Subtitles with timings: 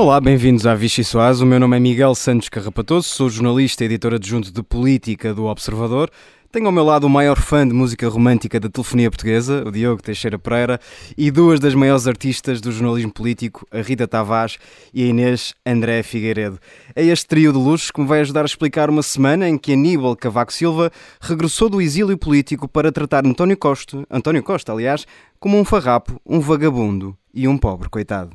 [0.00, 1.42] Olá, bem-vindos à Vichy Soaz.
[1.42, 5.44] O meu nome é Miguel Santos Carrapatoso, sou jornalista e editor adjunto de política do
[5.44, 6.10] Observador.
[6.50, 10.02] Tenho ao meu lado o maior fã de música romântica da telefonia portuguesa, o Diogo
[10.02, 10.80] Teixeira Pereira,
[11.18, 14.56] e duas das maiores artistas do jornalismo político, a Rita Tavares
[14.94, 16.58] e a Inês André Figueiredo.
[16.96, 19.74] É este trio de luxos que me vai ajudar a explicar uma semana em que
[19.74, 25.06] Aníbal Cavaco Silva regressou do exílio político para tratar António Costa, António Costa, aliás,
[25.38, 28.34] como um farrapo, um vagabundo e um pobre coitado.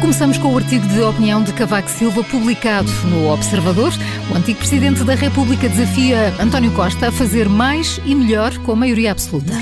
[0.00, 3.92] Começamos com o artigo de opinião de Cavaco Silva publicado no Observador.
[4.32, 8.76] O antigo Presidente da República desafia António Costa a fazer mais e melhor com a
[8.76, 9.52] maioria absoluta.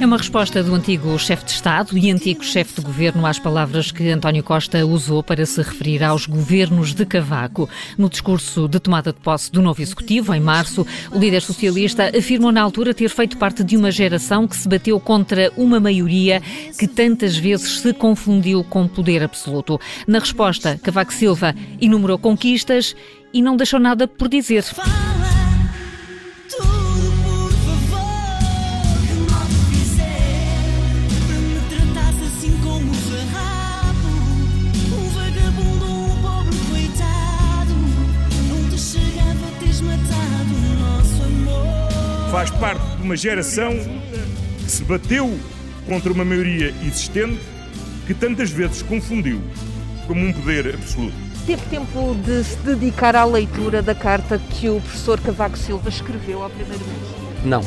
[0.00, 3.92] É uma resposta do antigo chefe de Estado e antigo chefe de governo às palavras
[3.92, 7.68] que António Costa usou para se referir aos governos de Cavaco.
[7.98, 12.50] No discurso de tomada de posse do novo executivo, em março, o líder socialista afirmou
[12.50, 16.42] na altura ter feito parte de uma geração que se bateu contra uma maioria
[16.78, 19.41] que tantas vezes se confundiu com poder absoluto.
[20.06, 22.94] Na resposta, Cavaco Silva enumerou conquistas
[23.32, 24.64] e não deixou nada por dizer.
[42.32, 43.72] faz parte de uma geração
[44.64, 45.38] que se bateu
[45.86, 47.38] contra uma maioria existente
[48.06, 49.40] que tantas vezes confundiu
[50.06, 51.14] como um poder absoluto.
[51.46, 56.42] Teve tempo de se dedicar à leitura da carta que o professor Cavaco Silva escreveu
[56.42, 57.16] ao primeiro-ministro?
[57.44, 57.62] Não.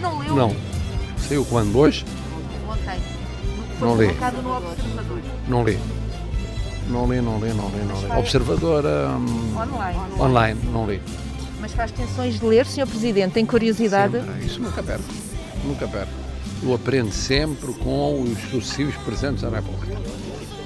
[0.00, 0.34] Não leu?
[0.34, 0.56] Não.
[1.18, 1.78] Saiu quando?
[1.78, 2.04] Hoje?
[2.68, 2.98] Ontem.
[3.78, 4.06] Foi Não li.
[4.06, 5.18] colocado no Observador.
[5.48, 5.78] Não li.
[6.88, 8.18] Não li, não li, não li, não li.
[8.18, 9.98] Observador hum, Online.
[10.18, 11.00] online, não li.
[11.60, 12.86] Mas faz tensões de ler, Sr.
[12.86, 13.32] Presidente?
[13.32, 14.18] Tem curiosidade?
[14.18, 14.44] Sempre.
[14.46, 15.04] Isso nunca perco.
[15.64, 16.12] Nunca perco.
[16.62, 19.96] Eu aprendo sempre com os sucessivos presidentes da República.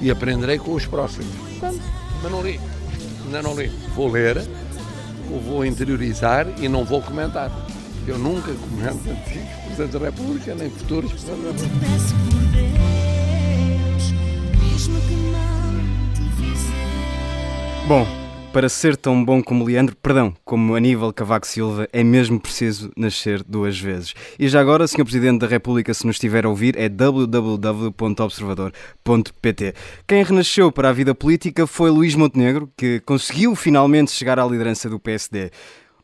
[0.01, 1.27] E aprenderei com os próximos.
[1.61, 2.59] Mas não li.
[3.25, 3.71] Ainda não li.
[3.95, 4.45] Vou ler,
[5.45, 7.49] vou interiorizar e não vou comentar.
[8.07, 11.75] Eu nunca comento antigos presidentes da República, nem futuros presidentes da República.
[11.79, 14.11] Peço por Deus,
[14.61, 15.79] mesmo que não
[16.13, 17.87] te fizer.
[17.87, 18.24] Bom,
[18.55, 23.43] para ser tão bom como Leandro, perdão, como Aníbal Cavaco Silva, é mesmo preciso nascer
[23.43, 24.13] duas vezes.
[24.39, 25.03] E já agora, Sr.
[25.03, 29.73] Presidente da República, se nos estiver a ouvir, é www.observador.pt.
[30.07, 34.89] Quem renasceu para a vida política foi Luís Montenegro, que conseguiu finalmente chegar à liderança
[34.89, 35.51] do PSD.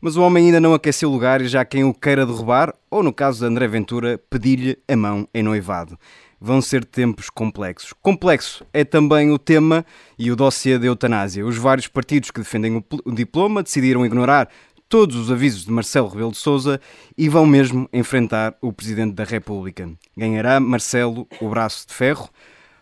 [0.01, 3.13] Mas o homem ainda não aqueceu lugar e já quem o queira derrubar, ou no
[3.13, 5.97] caso de André Ventura, pedir-lhe a mão em noivado.
[6.43, 7.93] Vão ser tempos complexos.
[8.01, 9.85] Complexo é também o tema
[10.17, 11.45] e o dossiê da eutanásia.
[11.45, 14.49] Os vários partidos que defendem o, pl- o diploma decidiram ignorar
[14.89, 16.81] todos os avisos de Marcelo Rebelo de Sousa
[17.15, 19.87] e vão mesmo enfrentar o Presidente da República.
[20.17, 22.27] Ganhará Marcelo o braço de ferro?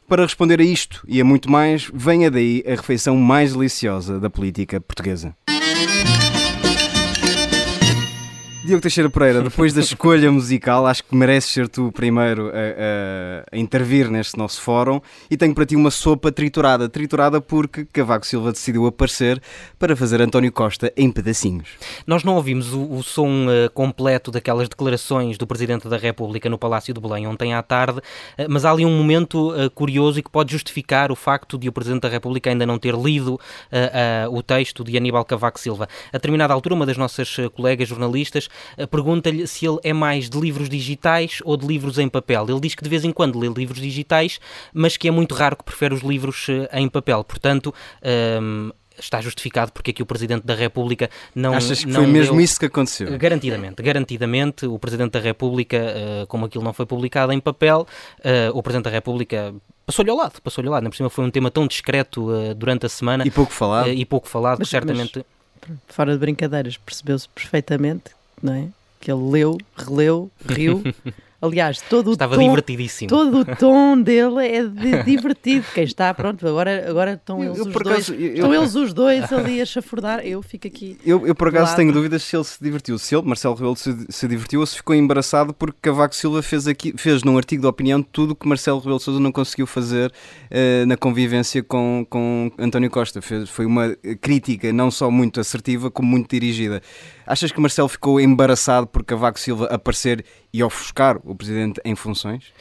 [0.07, 4.29] Para responder a isto e a muito mais, venha daí a refeição mais deliciosa da
[4.29, 5.35] política portuguesa.
[8.69, 12.51] Diogo Teixeira Pereira, depois da escolha musical, acho que mereces ser tu o primeiro a,
[12.51, 16.87] a- a intervir neste nosso fórum e tenho para ti uma sopa triturada.
[16.87, 19.41] Triturada porque Cavaco Silva decidiu aparecer
[19.79, 21.67] para fazer António Costa em pedacinhos.
[22.05, 26.57] Nós não ouvimos o, o som eh, completo daquelas declarações do Presidente da República no
[26.57, 27.99] Palácio de Belém ontem à tarde,
[28.37, 31.67] eh, mas há ali um momento eh, curioso e que pode justificar o facto de
[31.67, 33.39] o Presidente da República ainda não ter lido
[34.31, 35.87] o texto de Aníbal Cavaco Silva.
[36.09, 38.47] A determinada altura, uma das nossas colegas jornalistas
[38.91, 42.45] pergunta-lhe se ele é mais de livros digitais ou de livros em papel.
[42.49, 44.39] Ele diz que de vez em quando lê livros digitais,
[44.73, 47.23] mas que é muito raro que prefere os livros eh, em papel.
[47.23, 52.11] Portanto, ehm, está justificado porque aqui o Presidente da República não Achas que não foi
[52.11, 53.17] mesmo leu- isso que aconteceu?
[53.17, 57.87] Garantidamente, garantidamente, o Presidente da República, eh, como aquilo não foi publicado em papel,
[58.23, 59.53] eh, o Presidente da República
[59.85, 60.81] passou-lhe ao lado, passou-lhe ao lado.
[60.83, 63.87] Ainda por cima foi um tema tão discreto eh, durante a semana E pouco falado.
[63.87, 65.25] eh, e pouco falado, Mas- certamente...
[65.87, 68.67] fora de brincadeiras, percebeu-se perfeitamente, não é?
[68.99, 70.83] Que ele leu, releu, riu.
[71.41, 73.07] Aliás, todo o Estava tom, divertidíssimo.
[73.07, 75.65] todo o tom dele é de- divertido.
[75.73, 77.87] Quem está, pronto, agora, agora estão Eu- eles eu, os dois.
[77.87, 80.19] acaso, eu- Estão eles os dois ali a chafurdar.
[80.27, 80.97] Eu fico aqui.
[81.05, 82.99] Eu, eu por acaso tenho dúvidas se ele se divertiu.
[82.99, 86.67] Se ele, Marcelo Rebelo, se, se divertiu ou se ficou embaraçado porque Cavaco Silva fez,
[86.67, 89.65] aqui, fez num artigo de opinião tudo o que Marcelo Rebelo de Sousa não conseguiu
[89.65, 90.11] fazer
[90.51, 93.21] eh, na convivência com, com António Costa.
[93.21, 96.81] Fez, foi uma crítica não só muito assertiva, como muito dirigida.
[97.29, 102.51] Achas que Marcelo ficou embaraçado por Cavaco Silva aparecer e ofuscar o Presidente em funções?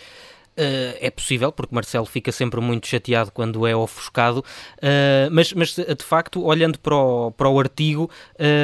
[0.58, 5.76] Uh, é possível, porque Marcelo fica sempre muito chateado quando é ofuscado, uh, mas, mas
[5.76, 8.10] de facto, olhando para o, para o artigo,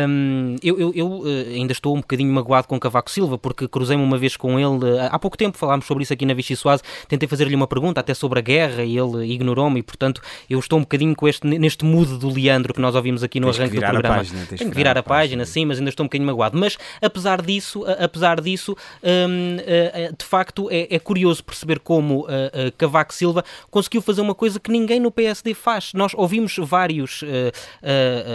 [0.09, 1.23] um, eu, eu, eu,
[1.55, 5.17] ainda estou um bocadinho magoado com Cavaco Silva, porque cruzei-me uma vez com ele, há
[5.21, 8.41] pouco tempo falámos sobre isso aqui na Vichy Soase, tentei fazer-lhe uma pergunta até sobre
[8.41, 10.21] a guerra e ele ignorou-me, e portanto
[10.51, 13.47] eu estou um bocadinho com este, neste mood do Leandro que nós ouvimos aqui no
[13.47, 14.17] Tens arranque que do programa.
[14.17, 16.59] página, Tenho que virar a página, sim, mas ainda estou um bocadinho magoado.
[16.59, 22.51] Mas apesar disso, apesar disso, hum, eh, de facto é, é curioso perceber como eh,
[22.53, 25.93] eh, Cavaco Silva conseguiu fazer uma coisa que ninguém no PSD faz.
[25.93, 27.53] Nós ouvimos vários, eh,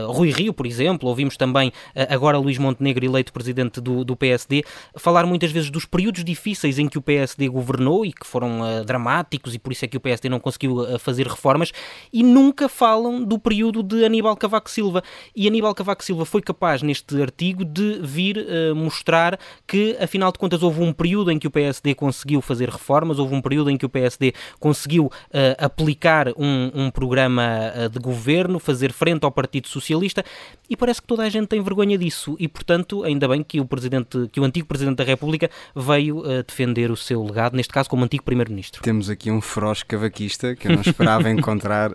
[0.07, 1.74] Rui Rio, por exemplo, ouvimos também
[2.10, 4.63] agora Luís Montenegro, eleito presidente do, do PSD,
[4.96, 9.56] falar muitas vezes dos períodos difíceis em que o PSD governou e que foram dramáticos
[9.56, 11.72] e por isso é que o PSD não conseguiu fazer reformas
[12.13, 15.04] e nunca falam do período de Aníbal Cavaco Silva.
[15.36, 18.45] E Aníbal Cavaco Silva foi capaz neste artigo de vir
[18.75, 23.19] mostrar que, afinal de contas, houve um período em que o PSD conseguiu fazer reformas,
[23.19, 28.00] houve um período em que o PSD conseguiu eh, aplicar um, um programa eh, de
[28.00, 30.24] governo, fazer frente ao Partido Socialista
[30.69, 33.65] e parece que toda a gente tem vergonha disso e, portanto, ainda bem que o,
[33.65, 37.89] presidente, que o antigo Presidente da República veio eh, defender o seu legado, neste caso
[37.89, 38.81] como antigo Primeiro-Ministro.
[38.81, 41.92] Temos aqui um feroz cavaquista que eu não esperava encontrar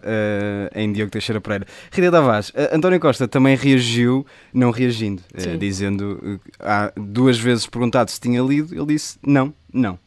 [0.74, 1.66] em Diogo Teixeira Pereira.
[1.90, 5.22] Rita Tavares, António Costa também reagiu, não reagindo,
[5.58, 9.98] dizendo, há duas vezes perguntado se tinha lido, ele disse não, não.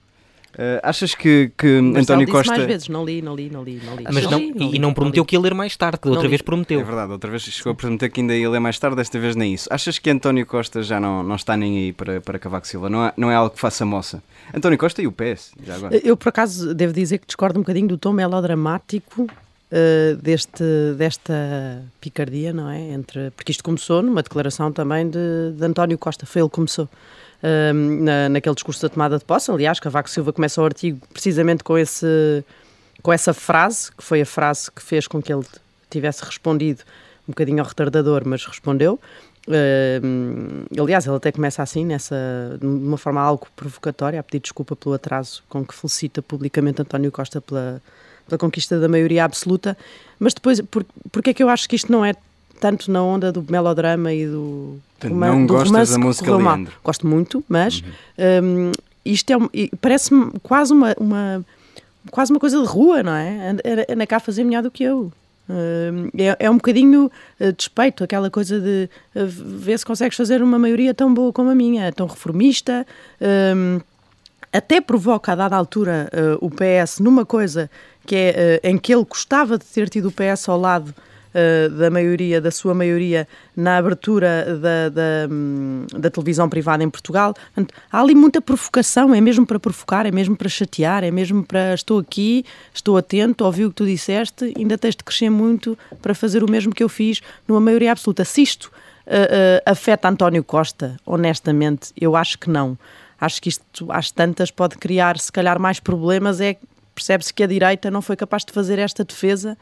[0.58, 2.52] Eh, achas que, que Marcelo António Costa...
[2.52, 4.04] mais vezes, não li, não li, não li, não li.
[4.12, 5.28] Mas não, li, e, li, e não prometeu li.
[5.28, 6.46] que ia ler mais tarde, que outra Não vez li.
[6.46, 6.80] prometeu.
[6.80, 9.36] É verdade, outra vez chegou a prometer que ainda ia ler mais tarde, desta vez
[9.36, 9.70] nem isso.
[9.72, 12.90] Achas que António Costa já não, não está nem aí para, para Cavaco Silva?
[12.90, 14.24] Não é, não é algo que faça moça?
[14.52, 15.96] António Costa e o PS, já agora.
[15.98, 19.28] Eu, por acaso, devo dizer que discordo um bocadinho do tom melodramático
[19.70, 20.64] eh, deste,
[20.98, 22.80] desta picardia, não é?
[22.94, 26.88] Entre, porque isto começou numa declaração também de, de António Costa, foi ele que começou.
[27.42, 31.78] Na, naquele discurso da tomada de posse, aliás, Cavaco Silva começa o artigo precisamente com,
[31.78, 32.44] esse,
[33.02, 35.46] com essa frase, que foi a frase que fez com que ele
[35.90, 36.82] tivesse respondido
[37.28, 39.00] um bocadinho ao retardador, mas respondeu.
[40.78, 42.16] Aliás, ele até começa assim, nessa,
[42.60, 47.12] de uma forma algo provocatória, a pedir desculpa pelo atraso com que felicita publicamente António
[47.12, 47.82] Costa pela,
[48.28, 49.78] pela conquista da maioria absoluta.
[50.20, 52.14] Mas depois, por, porque é que eu acho que isto não é
[52.60, 56.36] tanto na onda do melodrama e do, Portanto, não do gostas romance da música.
[56.36, 56.74] Leandro?
[56.84, 57.84] Gosto muito, mas
[58.44, 58.72] hum,
[59.06, 59.50] isto é um-
[59.80, 61.46] parece-me quase uma, uma
[62.12, 63.50] quase uma coisa de rua, não é?
[63.50, 65.12] Anda- cá a fazer melhor do que eu.
[65.50, 67.10] Hum, é, é um bocadinho
[67.40, 71.50] eh, despeito, aquela coisa de eh, ver se consegues fazer uma maioria tão boa como
[71.50, 72.86] a minha, tão reformista.
[73.56, 73.80] hum,
[74.52, 77.70] até provoca a dada altura eh, o PS numa coisa
[78.06, 80.96] que é em que ele gostava de ter tido o PS ao lado
[81.78, 87.34] da maioria, da sua maioria, na abertura da, da, hum, da televisão privada em Portugal.
[87.34, 91.44] Portanto, há ali muita provocação, é mesmo para provocar, é mesmo para chatear, é mesmo
[91.44, 95.78] para estou aqui, estou atento, ouvi o que tu disseste, ainda tens de crescer muito
[96.02, 98.26] para fazer o mesmo que eu fiz numa maioria absoluta.
[98.26, 98.72] Se isto
[99.06, 102.78] eh, eh, afeta António Costa, honestamente, eu acho que não.
[103.20, 106.42] Acho que isto, às tantas, pode criar, se calhar, mais problemas.
[106.42, 106.58] É
[106.94, 109.58] percebe-se que a direita não foi capaz de fazer esta defesa eh,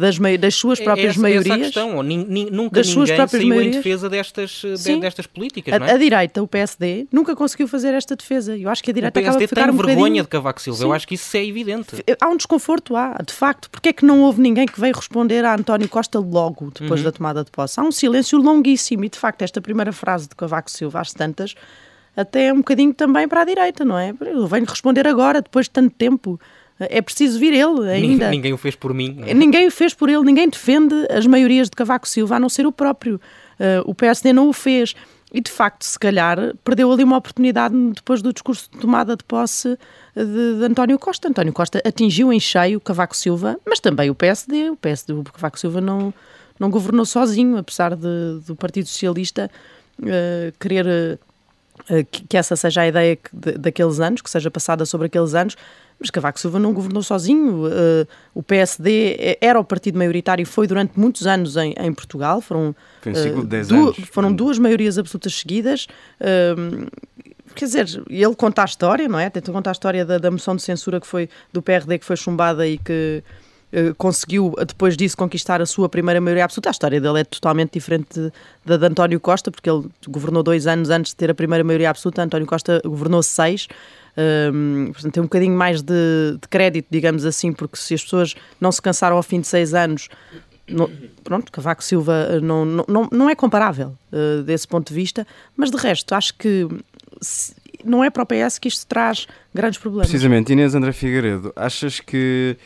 [0.00, 1.46] das, mai- das suas próprias essa, maiorias.
[1.46, 3.76] Essa a questão, nunca das suas próprias saiu em maiorias.
[3.76, 5.00] defesa destas, Sim.
[5.00, 5.92] destas políticas, A, é?
[5.92, 8.56] a direita, o PSD, nunca conseguiu fazer esta defesa.
[8.56, 10.22] Eu acho que a O direita acaba PSD de ficar tem um vergonha bocadinho...
[10.22, 10.84] de Cavaco Silva, Sim.
[10.84, 12.04] eu acho que isso é evidente.
[12.20, 13.68] Há um desconforto, há, de facto.
[13.70, 17.04] Porque é que não houve ninguém que veio responder a António Costa logo depois Uhum.
[17.04, 17.78] da tomada de posse?
[17.80, 21.54] Há um silêncio longuíssimo e, de facto, esta primeira frase de Cavaco Silva, às tantas,
[22.16, 24.14] até é um bocadinho também para a direita, não é?
[24.20, 26.40] Eu venho responder agora, depois de tanto tempo.
[26.78, 28.30] É preciso vir ele ainda.
[28.30, 29.22] Ninguém, o fez por mim.
[29.26, 29.32] é?
[29.32, 32.66] Ninguém o fez por ele, ninguém defende as maiorias de Cavaco Silva, a não ser
[32.66, 33.20] o próprio.
[33.58, 34.94] Uh, o PSD não o fez.
[35.32, 39.24] E, de facto, se calhar, perdeu ali uma oportunidade depois do discurso de tomada de
[39.24, 39.76] posse
[40.14, 41.28] de, de António Costa.
[41.28, 44.70] António Costa atingiu em cheio Cavaco Silva, mas também o PSD.
[44.70, 46.14] O PSD, o Cavaco Silva não,
[46.60, 49.50] não governou sozinho, apesar de, do Partido Socialista
[50.00, 51.18] uh, querer uh,
[52.10, 55.34] que, que essa seja a ideia que- de- daqueles anos, que seja passada sobre aqueles
[55.34, 55.56] anos,
[55.98, 57.66] mas Cavaco Silva não governou sozinho.
[57.66, 62.40] Uh, o PSD era o partido maioritário e foi durante muitos anos em, em Portugal.
[62.42, 63.96] Foram, Foi um de 10 du- anos.
[64.12, 65.86] Foram duas maiorias absolutas seguidas.
[66.20, 66.86] Um,
[67.54, 69.30] quer dizer, ele conta a história, não é?
[69.30, 72.16] Tenta contar a história da, da moção de censura que foi do PRD que foi
[72.16, 73.30] chumbada e que eh,
[73.98, 76.70] conseguiu, depois disso, conquistar a sua primeira maioria absoluta.
[76.70, 78.32] A história dele é totalmente diferente
[78.64, 81.90] da de António Costa, porque ele governou dois anos antes de ter a primeira maioria
[81.90, 82.22] absoluta.
[82.22, 83.68] António Costa governou seis.
[84.52, 88.34] Um, portanto, tem um bocadinho mais de, de crédito, digamos assim, porque se as pessoas
[88.60, 90.08] não se cansaram ao fim de seis anos,
[91.22, 95.70] pronto, Cavaco Silva eh, não, não, não- é comparável eh, desse ponto de vista, mas
[95.70, 96.66] de resto, acho que
[97.20, 97.54] se-
[97.84, 100.08] não é para o PS que isto traz grandes problemas.
[100.08, 102.56] Precisamente, Inês André Figueiredo, achas que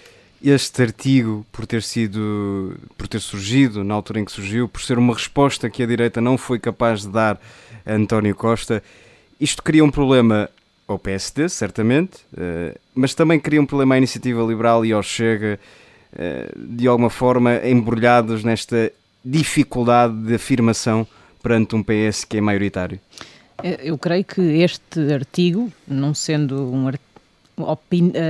[0.43, 4.99] este artigo, por ter sido, por ter surgido na altura em que surgiu, por ser
[4.99, 7.41] uma resposta que a direita não foi capaz de dar
[7.85, 8.83] a António Costa,
[9.39, 10.49] isto cria um problema
[10.89, 15.61] ao PSD, certamente, eh, mas também cria um problema à Iniciativa Liberal e ao Chega,
[16.17, 18.93] eh, de alguma forma embrulhados nesta
[19.25, 21.07] dificuldade de afirmação
[21.43, 22.99] perante um PS que é maioritário?
[23.63, 27.10] Eu creio que este artigo, não sendo um artigo eh,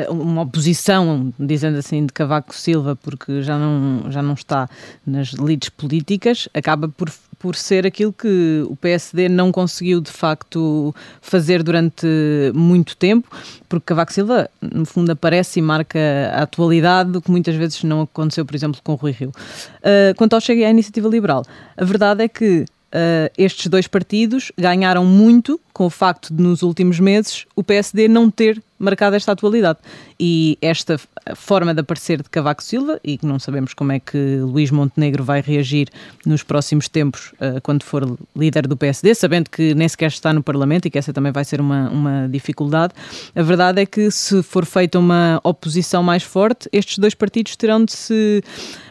[0.09, 4.69] uma oposição, dizendo assim, de Cavaco Silva, porque já não, já não está
[5.07, 10.95] nas lides políticas, acaba por, por ser aquilo que o PSD não conseguiu de facto
[11.21, 12.07] fazer durante
[12.55, 13.29] muito tempo,
[13.69, 15.99] porque Cavaco Silva, no fundo, aparece e marca
[16.35, 19.31] a atualidade, o que muitas vezes não aconteceu, por exemplo, com Rui Rio.
[19.31, 21.45] Uh, quanto ao Chega à Iniciativa Liberal,
[21.77, 26.63] a verdade é que Uh, estes dois partidos ganharam muito com o facto de, nos
[26.63, 29.79] últimos meses, o PSD não ter marcado esta atualidade.
[30.19, 30.99] E esta
[31.37, 35.23] forma de aparecer de Cavaco Silva, e que não sabemos como é que Luís Montenegro
[35.23, 35.89] vai reagir
[36.27, 40.43] nos próximos tempos, uh, quando for líder do PSD, sabendo que nem sequer está no
[40.43, 42.93] Parlamento e que essa também vai ser uma, uma dificuldade.
[43.37, 47.85] A verdade é que, se for feita uma oposição mais forte, estes dois partidos terão
[47.85, 48.43] de se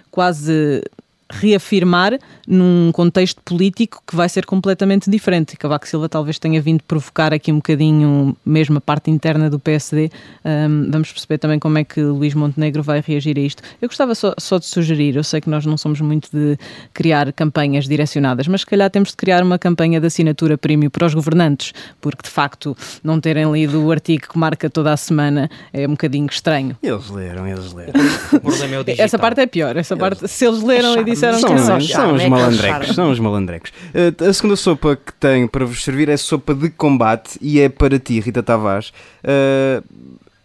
[0.10, 0.82] quase
[1.32, 2.18] reafirmar
[2.48, 5.56] num contexto político que vai ser completamente diferente.
[5.56, 10.10] Cavaco Silva talvez tenha vindo provocar aqui um bocadinho mesmo a parte interna do PSD.
[10.44, 13.62] Um, vamos perceber também como é que Luís Montenegro vai reagir a isto.
[13.80, 16.58] Eu gostava só, só de sugerir, eu sei que nós não somos muito de
[16.94, 21.06] criar campanhas direcionadas, mas se calhar temos de criar uma campanha de assinatura prémio para
[21.06, 25.50] os governantes, porque de facto não terem lido o artigo que marca toda a semana
[25.72, 26.76] é um bocadinho estranho.
[26.82, 27.94] Eles leram, eles leram.
[28.34, 29.06] O problema é o digital.
[29.06, 32.16] Essa parte é pior, essa parte, se eles leram e disseram São, que são, são
[32.16, 33.72] os malandrecos, são os malandrecos.
[33.72, 37.70] Uh, a segunda sopa que tenho para vos servir é sopa de combate e é
[37.70, 38.92] para ti, Rita Tavares.
[39.24, 39.84] Uh,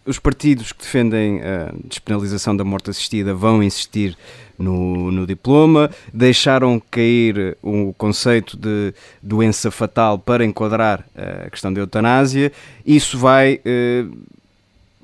[0.07, 4.17] os partidos que defendem a despenalização da morte assistida vão insistir
[4.59, 11.81] no, no, diploma, deixaram cair o conceito de doença fatal para enquadrar a questão da
[11.81, 12.53] eutanásia.
[12.87, 14.05] Isso vai eh,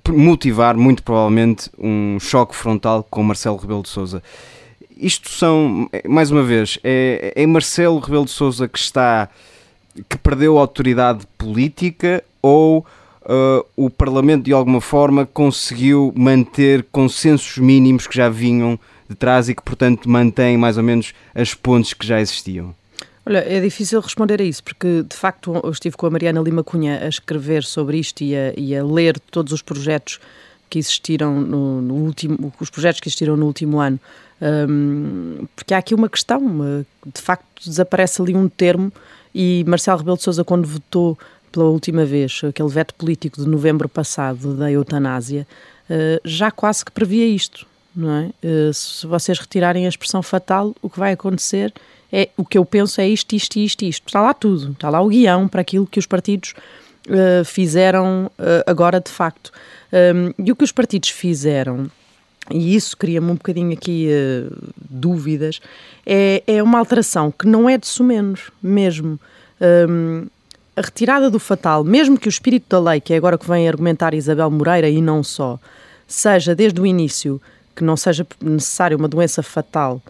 [0.09, 4.23] motivar, muito provavelmente, um choque frontal com Marcelo Rebelo de Sousa
[5.01, 9.29] isto são, mais uma vez, é, é Marcelo Rebelo de Sousa que está
[10.09, 12.87] que perdeu autoridade política ou
[13.23, 18.79] uh, o Parlamento de alguma forma conseguiu manter consensos mínimos que já vinham
[19.09, 22.75] de trás e que portanto mantém mais ou menos as pontes que já existiam?
[23.27, 26.65] Olha, é difícil responder a isso, porque de facto eu estive com a Mariana Lima
[26.65, 30.19] Cunha a escrever sobre isto e a, e a ler todos os projetos
[30.71, 33.99] que existiram no, no, último, os projetos que existiram no último ano
[34.41, 38.93] um, porque há aqui uma questão, de facto desaparece ali um termo
[39.35, 41.19] e Marcelo Rebelo de Sousa quando votou
[41.51, 45.47] pela última vez, aquele veto político de novembro passado da eutanásia,
[45.89, 48.31] uh, já quase que previa isto, não é?
[48.47, 51.73] Uh, se vocês retirarem a expressão fatal, o que vai acontecer
[52.13, 54.07] é, o que eu penso é isto, isto, isto, isto.
[54.07, 56.55] Está lá tudo, está lá o guião para aquilo que os partidos
[57.07, 58.31] uh, fizeram
[58.67, 59.53] agora de facto.
[60.39, 61.89] E o que os partidos fizeram
[62.51, 65.61] e isso cria-me um bocadinho aqui uh, dúvidas,
[66.05, 69.19] é, é uma alteração que não é de sumenos, mesmo.
[69.89, 70.27] Um,
[70.77, 73.69] a retirada do fatal, mesmo que o espírito da lei, que é agora que vem
[73.69, 75.59] argumentar Isabel Moreira e não só,
[76.07, 77.41] seja desde o início
[77.75, 80.03] que não seja necessária uma doença fatal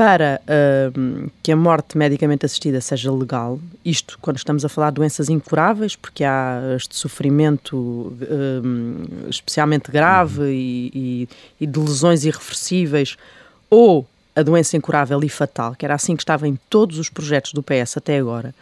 [0.00, 4.94] para uh, que a morte medicamente assistida seja legal, isto quando estamos a falar de
[4.94, 10.48] doenças incuráveis, porque há este sofrimento uh, especialmente grave uhum.
[10.48, 11.28] e, e,
[11.60, 13.18] e, de lesões irreversíveis,
[13.68, 17.52] ou a doença incurável e fatal, que era assim que estava em todos os projetos
[17.52, 18.54] do PS até agora,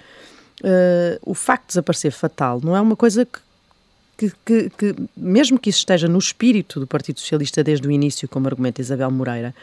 [0.64, 3.38] uh, o facto de desaparecer fatal não é uma coisa que
[4.18, 8.28] que, que, que, mesmo que isso esteja no espírito do Partido Socialista desde o início,
[8.28, 9.54] como argumenta Isabel Moreira,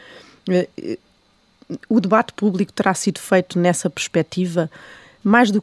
[1.88, 4.70] o debate público terá sido feito nessa perspectiva
[5.26, 5.60] mais do,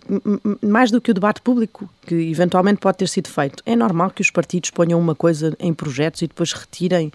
[0.61, 3.63] mais do que o debate público que eventualmente pode ter sido feito.
[3.65, 7.13] É normal que os partidos ponham uma coisa em projetos e depois retirem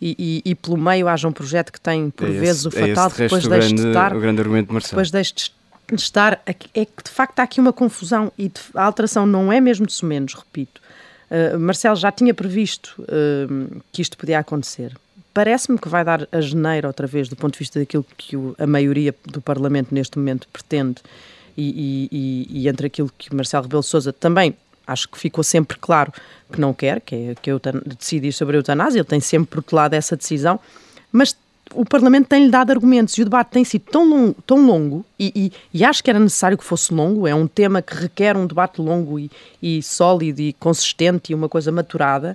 [0.00, 2.78] e, e, e pelo meio haja um projeto que tem por é vezes esse, o
[2.78, 4.14] é fatal, é depois deixe de estar.
[4.14, 4.90] O grande argumento de Marcelo.
[4.90, 5.50] Depois deixe de
[5.94, 6.42] estar.
[6.44, 9.94] É que de facto há aqui uma confusão e a alteração não é mesmo de
[9.94, 10.82] sumenos, repito.
[11.30, 14.94] Uh, Marcelo já tinha previsto uh, que isto podia acontecer
[15.36, 18.54] parece-me que vai dar a geneira outra vez do ponto de vista daquilo que o,
[18.58, 21.02] a maioria do Parlamento neste momento pretende
[21.54, 26.10] e, e, e, entre aquilo que Marcelo Rebelo Sousa também acho que ficou sempre claro
[26.50, 29.94] que não quer, que é que eu decidir sobre a eutanásia, ele tem sempre protelado
[29.94, 30.58] essa decisão,
[31.12, 31.36] mas
[31.74, 35.32] o Parlamento tem-lhe dado argumentos e o debate tem sido tão longo, tão longo e,
[35.36, 37.26] e, e, acho que era necessário que fosse longo.
[37.26, 39.30] É um tema que requer um debate longo e,
[39.62, 42.34] e sólido e consistente e uma coisa maturada.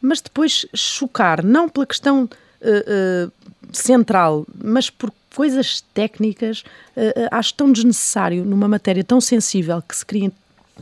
[0.00, 3.32] Mas depois chocar, não pela questão uh, uh,
[3.72, 6.64] central, mas por coisas técnicas,
[6.96, 10.32] uh, acho tão desnecessário numa matéria tão sensível que se criem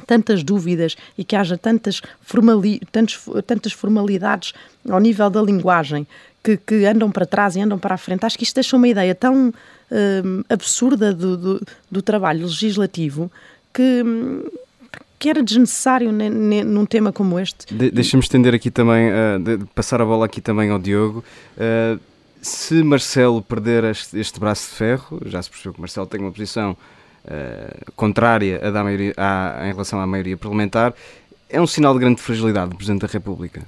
[0.06, 4.52] tantas dúvidas e que haja tantas, formali tantos, tantas formalidades
[4.88, 6.06] ao nível da linguagem
[6.42, 8.24] que, que, andam para trás e andam para a frente.
[8.24, 9.52] Acho que isto deixa uma ideia tão
[9.90, 13.30] hum, absurda do, do, do, trabalho legislativo
[13.72, 14.02] que,
[15.18, 17.74] que era desnecessário num tema como este.
[17.74, 21.24] De, Deixa-me estender aqui também, uh, de, passar a bola aqui também ao Diogo.
[21.56, 21.98] Uh,
[22.42, 26.30] se Marcelo perder este, este, braço de ferro, já se percebeu que Marcelo tem uma
[26.30, 26.76] posição
[27.24, 30.94] uh, contrária à da maioria, à, em relação à maioria parlamentar,
[31.48, 33.62] é um sinal de grande fragilidade do Presidente da República.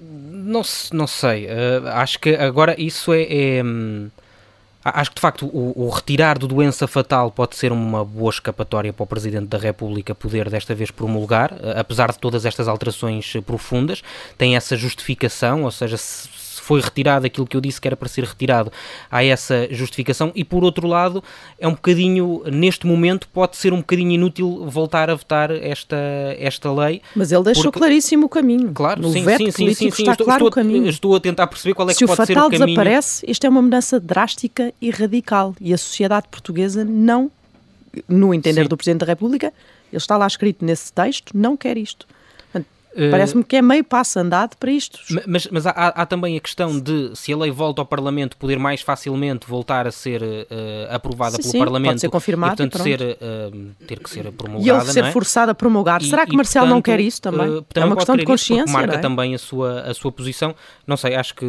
[0.00, 1.46] Não, não sei.
[1.46, 3.22] Uh, acho que agora isso é.
[3.58, 4.08] é hum,
[4.94, 8.92] acho que de facto o, o, retirar do doença fatal pode ser uma boa escapatória
[8.92, 13.32] para o Presidente da República poder desta vez promulgar, uh, apesar de todas estas alterações
[13.44, 14.02] profundas.
[14.38, 16.28] Tem essa justificação, ou seja, se,
[16.66, 18.72] foi retirado aquilo que eu disse que era para ser retirado,
[19.08, 20.32] há essa justificação.
[20.34, 21.22] E por outro lado,
[21.60, 25.96] é um bocadinho, neste momento, pode ser um bocadinho inútil voltar a votar esta,
[26.40, 27.00] esta lei.
[27.14, 27.78] Mas ele deixou porque...
[27.78, 28.72] claríssimo o caminho.
[28.72, 30.88] Claro, no sim, veto sim, sim, sim, sim, está estou, claro estou, o caminho.
[30.88, 32.50] Estou a tentar perceber qual é Se que pode ser o caminho.
[32.50, 35.54] Se o fatal desaparece, isto é uma mudança drástica e radical.
[35.60, 37.30] E a sociedade portuguesa não,
[38.08, 38.68] no entender sim.
[38.68, 39.52] do Presidente da República,
[39.92, 42.08] ele está lá escrito nesse texto, não quer isto.
[42.96, 44.98] Uh, Parece-me que é meio passo andado para isto.
[45.26, 48.58] Mas, mas há, há, também a questão de, se a lei volta ao Parlamento, poder
[48.58, 50.46] mais facilmente voltar a ser uh,
[50.90, 51.90] aprovada sim, pelo sim, Parlamento.
[51.90, 54.66] Pode ser confirmado e, portanto, e ser, uh, ter que ser promulgada.
[54.66, 55.12] E ele ser é?
[55.12, 56.00] forçado a promulgar.
[56.00, 57.46] E, Será que e, Marcelo portanto, não quer isso também?
[57.46, 58.72] também é uma questão de consciência.
[58.72, 58.98] marca é?
[58.98, 60.54] também a sua, a sua posição.
[60.86, 61.46] Não sei, acho que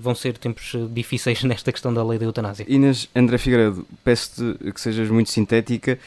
[0.00, 2.64] vão ser tempos difíceis nesta questão da lei da eutanásia.
[2.66, 5.98] Inês André Figueiredo, peço-te que sejas muito sintética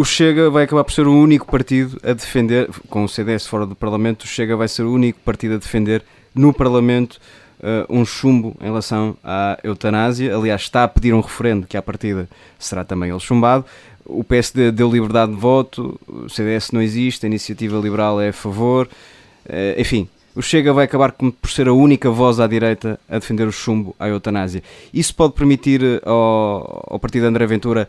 [0.00, 3.66] o Chega vai acabar por ser o único partido a defender, com o CDS fora
[3.66, 6.02] do Parlamento, o Chega vai ser o único partido a defender
[6.34, 7.20] no Parlamento
[7.58, 10.34] uh, um chumbo em relação à eutanásia.
[10.34, 12.26] Aliás, está a pedir um referendo que, à partida,
[12.58, 13.66] será também ele chumbado.
[14.06, 18.32] O PSD deu liberdade de voto, o CDS não existe, a Iniciativa Liberal é a
[18.32, 18.88] favor.
[19.44, 23.46] Uh, enfim, o Chega vai acabar por ser a única voz à direita a defender
[23.46, 24.62] o chumbo à eutanásia.
[24.94, 27.86] Isso pode permitir uh, ao, ao partido André Ventura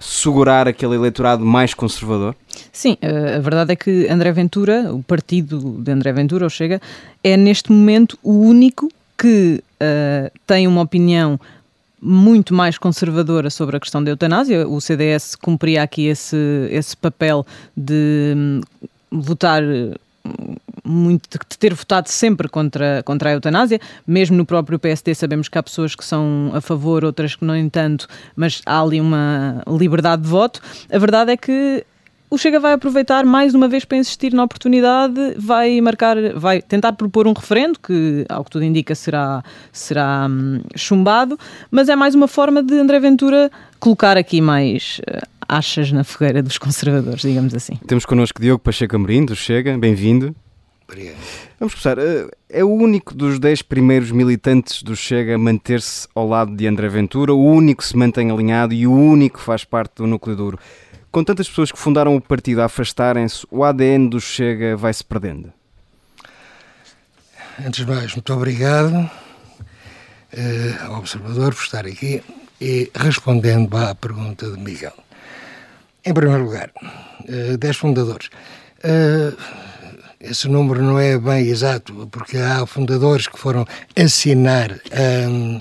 [0.00, 2.34] segurar aquele eleitorado mais conservador?
[2.72, 6.80] Sim, a verdade é que André Ventura, o partido de André Ventura, ou Chega,
[7.22, 11.38] é neste momento o único que uh, tem uma opinião
[12.00, 14.66] muito mais conservadora sobre a questão da eutanásia.
[14.66, 16.36] O CDS cumpria aqui esse,
[16.70, 18.60] esse papel de um,
[19.10, 19.62] votar
[20.84, 25.58] muito de ter votado sempre contra, contra a eutanásia, mesmo no próprio PSD sabemos que
[25.58, 30.22] há pessoas que são a favor, outras que não entanto, mas há ali uma liberdade
[30.22, 30.60] de voto.
[30.90, 31.84] A verdade é que
[32.30, 36.92] o Chega vai aproveitar mais uma vez para insistir na oportunidade, vai marcar, vai tentar
[36.92, 41.36] propor um referendo que, ao que tudo indica, será, será hum, chumbado,
[41.70, 46.40] mas é mais uma forma de André Ventura colocar aqui mais uh, achas na fogueira
[46.40, 47.74] dos conservadores, digamos assim.
[47.86, 50.34] Temos connosco Diogo Pacheco Amorim, do Chega, bem-vindo.
[50.88, 51.16] Obrigado.
[51.58, 51.98] Vamos começar.
[51.98, 56.66] Eh, é o único dos 10 primeiros militantes do Chega a manter-se ao lado de
[56.66, 60.06] André Ventura, o único que se mantém alinhado e o único que faz parte do
[60.06, 60.58] núcleo duro.
[61.12, 65.02] Com tantas pessoas que fundaram o partido a afastarem-se, o ADN do Chega vai se
[65.02, 65.52] perdendo?
[67.58, 72.22] Antes de mais, muito obrigado uh, ao observador por estar aqui
[72.60, 74.92] e respondendo à pergunta de Miguel.
[76.04, 78.28] Em primeiro lugar, uh, 10 fundadores.
[78.78, 79.36] Uh,
[80.20, 84.70] esse número não é bem exato, porque há fundadores que foram assinar
[85.28, 85.60] um,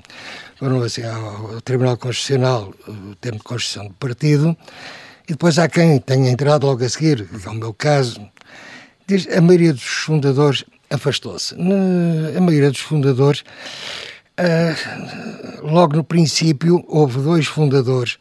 [0.58, 4.56] foram assim, ao Tribunal Constitucional o termo de Constituição do partido,
[5.30, 8.20] e depois há quem tenha entrado logo a seguir, que é o meu caso.
[9.06, 11.56] Diz, a maioria dos fundadores afastou-se.
[12.36, 13.44] A maioria dos fundadores,
[14.40, 18.18] uh, logo no princípio, houve dois fundadores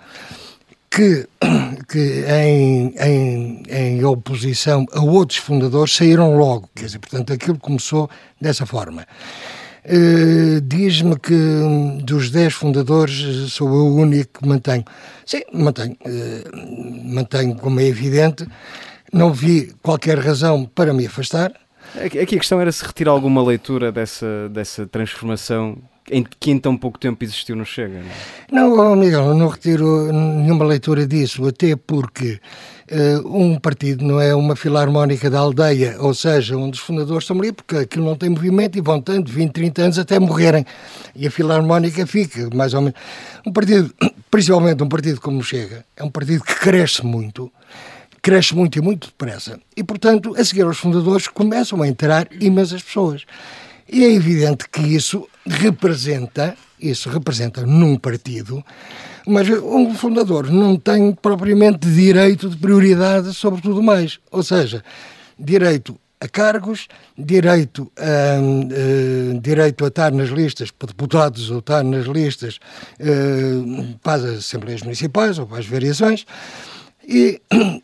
[0.90, 1.26] que,
[1.88, 6.68] que em, em, em, oposição a outros fundadores saíram logo.
[6.74, 9.06] Quer dizer, portanto, aquilo começou dessa forma.
[9.88, 11.34] Uh, Diz-me que
[12.02, 14.84] dos 10 fundadores sou eu o único que mantenho.
[15.24, 15.96] Sim, mantenho.
[16.04, 18.46] Uh, mantenho, como é evidente.
[19.12, 21.52] Não vi qualquer razão para me afastar.
[22.04, 25.78] Aqui a questão era se retirar alguma leitura dessa, dessa transformação
[26.10, 28.02] em que em tão pouco tempo existiu no Chega.
[28.50, 28.76] Não, é?
[28.76, 32.40] não Miguel, não retiro nenhuma leitura disso, até porque
[33.24, 37.52] um partido não é uma filarmónica da aldeia, ou seja, onde os fundadores estão ali
[37.52, 40.64] porque aquilo não tem movimento e vão tanto 20, 30 anos até morrerem.
[41.14, 42.98] E a filarmónica fica, mais ou menos.
[43.46, 43.92] Um partido,
[44.30, 47.52] principalmente um partido como Chega, é um partido que cresce muito,
[48.22, 49.58] cresce muito e muito depressa.
[49.76, 53.24] E, portanto, a seguir aos fundadores começam a entrar imensas pessoas.
[53.90, 58.64] E é evidente que isso representa, isso representa num partido,
[59.26, 64.18] mas um fundador não tem propriamente direito de prioridade sobre tudo mais.
[64.30, 64.82] Ou seja,
[65.38, 71.84] direito a cargos, direito a, uh, direito a estar nas listas para deputados ou estar
[71.84, 72.58] nas listas
[73.00, 76.26] uh, para as Assembleias Municipais ou para as variações.
[77.06, 77.40] E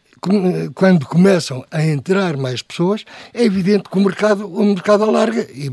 [0.74, 5.70] quando começam a entrar mais pessoas, é evidente que o mercado, o mercado alarga e,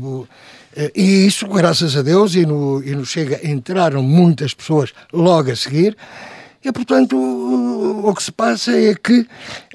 [0.94, 5.56] e isso, graças a Deus, e no, e no Chega entraram muitas pessoas logo a
[5.56, 5.96] seguir,
[6.64, 9.26] e portanto o, o que se passa é que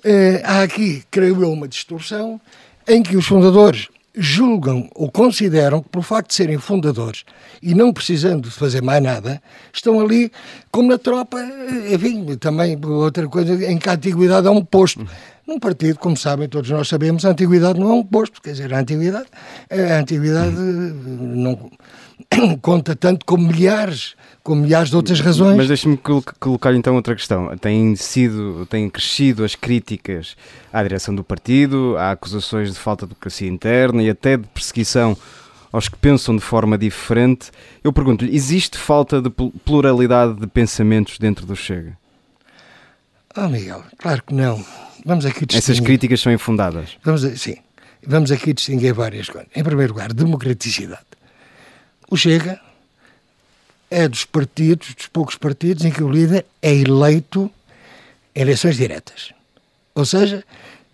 [0.03, 2.39] eh, há aqui, creio eu, uma distorção
[2.87, 7.23] em que os fundadores julgam ou consideram que, por facto de serem fundadores
[7.61, 10.31] e não precisando de fazer mais nada, estão ali,
[10.71, 15.05] como na tropa, eh, enfim, também outra coisa, em que a antiguidade é um posto.
[15.47, 18.73] Num partido, como sabem, todos nós sabemos, a antiguidade não é um posto, quer dizer,
[18.73, 19.27] a antiguidade,
[19.71, 21.71] a antiguidade não
[22.61, 25.57] conta tanto como milhares com milhares de outras razões.
[25.57, 25.97] Mas deixe-me
[26.39, 27.55] colocar então outra questão.
[27.57, 30.37] Têm sido, têm crescido as críticas
[30.71, 35.17] à direção do partido, há acusações de falta de democracia interna e até de perseguição
[35.71, 37.51] aos que pensam de forma diferente.
[37.83, 41.97] Eu pergunto-lhe, existe falta de pluralidade de pensamentos dentro do Chega?
[43.35, 44.63] Oh Miguel, claro que não.
[45.05, 45.57] Vamos aqui distinguir.
[45.57, 46.97] Essas críticas são infundadas?
[47.03, 47.57] Vamos, sim.
[48.05, 49.49] Vamos aqui distinguir várias coisas.
[49.55, 51.05] Em primeiro lugar, democraticidade.
[52.09, 52.59] O Chega
[53.89, 57.51] é dos partidos, dos poucos partidos, em que o líder é eleito
[58.35, 59.33] em eleições diretas.
[59.95, 60.43] Ou seja,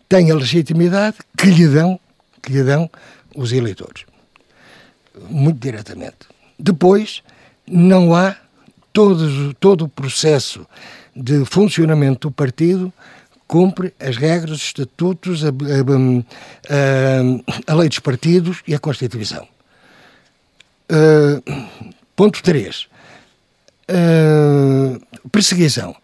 [0.07, 1.99] tem a legitimidade que lhe dão,
[2.41, 2.89] que lhe dão
[3.35, 4.05] os eleitores.
[5.29, 6.27] Muito diretamente.
[6.57, 7.21] Depois,
[7.67, 8.35] não há
[8.91, 10.65] todo, todo o processo
[11.15, 12.93] de funcionamento do partido
[13.53, 15.51] cumpre as regras, os estatutos, a, a,
[17.69, 19.47] a, a lei dos partidos e a Constituição.
[20.89, 21.67] Uh,
[22.15, 22.87] Ponto 3.
[23.91, 25.95] Uh, perseguição.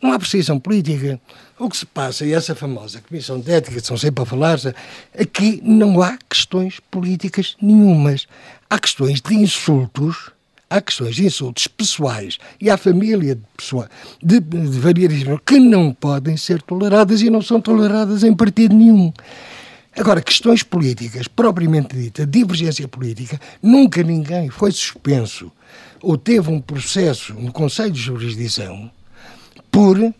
[0.00, 1.20] Não há perseguição política.
[1.58, 4.58] O que se passa, e essa famosa Comissão de Ética, que são sempre a falar,
[5.20, 8.28] aqui não há questões políticas nenhumas.
[8.70, 10.30] Há questões de insultos,
[10.70, 13.88] há questões de insultos pessoais e à família de, pessoa,
[14.22, 19.12] de, de variedíssimo que não podem ser toleradas e não são toleradas em partido nenhum.
[19.96, 25.50] Agora, questões políticas, propriamente dita, divergência política, nunca ninguém foi suspenso
[26.00, 28.90] ou teve um processo no Conselho de Jurisdição
[29.70, 30.14] por, eh,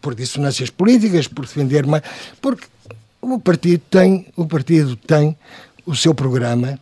[0.00, 2.02] por dissonâncias políticas, por defender mais.
[2.40, 2.66] Porque
[3.20, 5.36] o partido tem, o partido tem
[5.84, 6.78] o seu programa,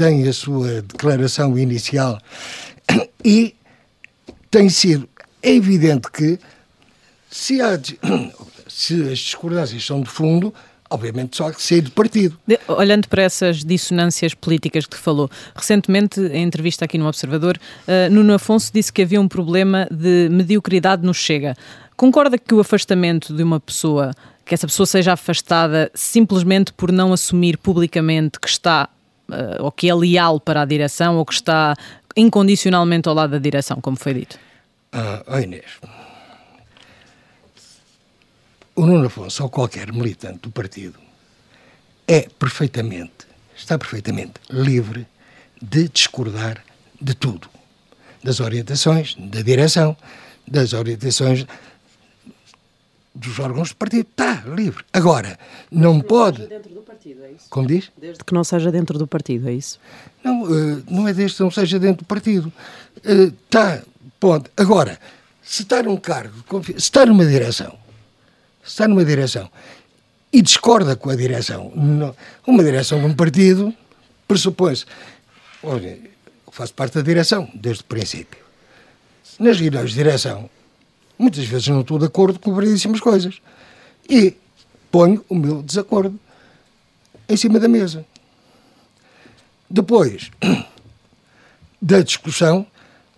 [0.00, 2.18] tem a sua declaração inicial
[3.22, 3.54] e
[4.50, 5.06] tem sido
[5.42, 6.38] evidente que
[7.30, 7.78] se, há,
[8.66, 10.54] se as discordâncias são de fundo,
[10.88, 12.38] obviamente só que sair do partido.
[12.46, 18.10] De, olhando para essas dissonâncias políticas que falou, recentemente, em entrevista aqui no Observador, uh,
[18.10, 21.54] Nuno Afonso disse que havia um problema de mediocridade no Chega.
[21.94, 24.12] Concorda que o afastamento de uma pessoa,
[24.46, 28.88] que essa pessoa seja afastada simplesmente por não assumir publicamente que está
[29.60, 31.74] ou que é leal para a direção ou que está
[32.16, 34.38] incondicionalmente ao lado da direção, como foi dito?
[34.92, 35.78] Ah, oh Inês,
[38.74, 40.98] o Nuno Afonso ou qualquer militante do partido
[42.06, 45.06] é perfeitamente, está perfeitamente livre
[45.62, 46.64] de discordar
[47.00, 47.48] de tudo.
[48.22, 49.96] Das orientações da direção,
[50.46, 51.46] das orientações
[53.14, 54.08] dos órgãos do partido.
[54.10, 54.84] Está livre.
[54.92, 55.38] Agora,
[55.70, 56.46] não pode.
[57.00, 57.46] Partido, é isso?
[57.48, 57.90] Como diz?
[57.96, 59.80] Desde que não seja dentro do partido, é isso?
[60.22, 62.52] Não, uh, não é desde que não seja dentro do partido.
[63.02, 64.50] Está, uh, pode.
[64.56, 65.00] Agora,
[65.42, 66.34] se está num cargo,
[66.64, 67.76] se está numa direção,
[68.62, 69.50] está numa direção
[70.30, 71.72] e discorda com a direção,
[72.46, 73.74] uma direção de um partido
[74.28, 74.84] pressupõe-se.
[75.62, 75.98] Olha,
[76.46, 78.38] eu faço parte da direção desde o princípio.
[79.38, 80.50] Nas reuniões de direção,
[81.18, 83.40] muitas vezes não estou de acordo com variedíssimas coisas.
[84.08, 84.36] E
[84.90, 86.18] ponho o meu desacordo
[87.30, 88.04] em cima da mesa.
[89.68, 90.30] Depois
[91.80, 92.66] da discussão,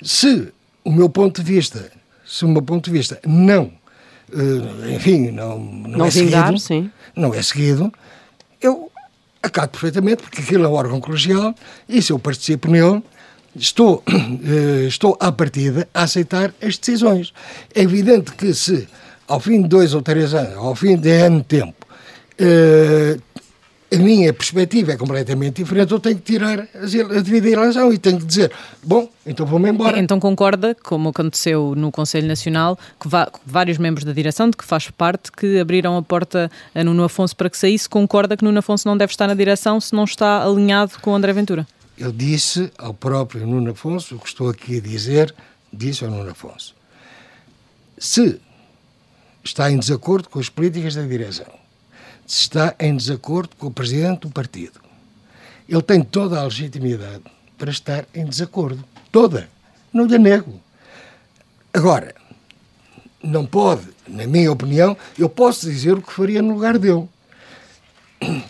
[0.03, 0.53] se
[0.85, 1.91] o meu ponto de vista,
[2.27, 3.73] se o meu ponto de vista não
[4.33, 6.91] uh, enfim, não, não, não é vingar, seguido, sim.
[7.15, 7.93] não é seguido,
[8.61, 8.91] eu
[9.43, 11.55] acato perfeitamente, porque aquilo é um órgão colegial
[11.89, 13.03] e se eu participo nele,
[13.55, 17.33] estou, uh, estou à partida a aceitar as decisões.
[17.75, 18.89] É evidente que se
[19.27, 21.87] ao fim de dois ou três anos, ao fim de ano tempo,
[22.41, 23.21] uh,
[23.93, 28.19] a minha perspectiva é completamente diferente, eu tenho que tirar a devida eleição e tenho
[28.19, 28.51] que dizer,
[28.83, 29.99] bom, então vou-me embora.
[29.99, 33.09] Então concorda, como aconteceu no Conselho Nacional, que
[33.45, 37.37] vários membros da direção, de que faz parte, que abriram a porta a Nuno Afonso
[37.37, 40.43] para que saísse, concorda que Nuno Afonso não deve estar na direção se não está
[40.43, 41.67] alinhado com André Ventura?
[41.99, 45.35] Eu disse ao próprio Nuno Afonso, o que estou aqui a dizer,
[45.73, 46.75] disse ao Nuno Afonso.
[47.99, 48.41] Se
[49.45, 51.62] está em desacordo com as políticas da direção,
[52.33, 54.81] está em desacordo com o presidente do partido.
[55.69, 57.23] Ele tem toda a legitimidade
[57.59, 58.83] para estar em desacordo.
[59.11, 59.49] Toda.
[59.93, 60.61] Não lhe nego.
[61.75, 62.15] Agora,
[63.23, 67.07] não pode, na minha opinião, eu posso dizer o que faria no lugar dele.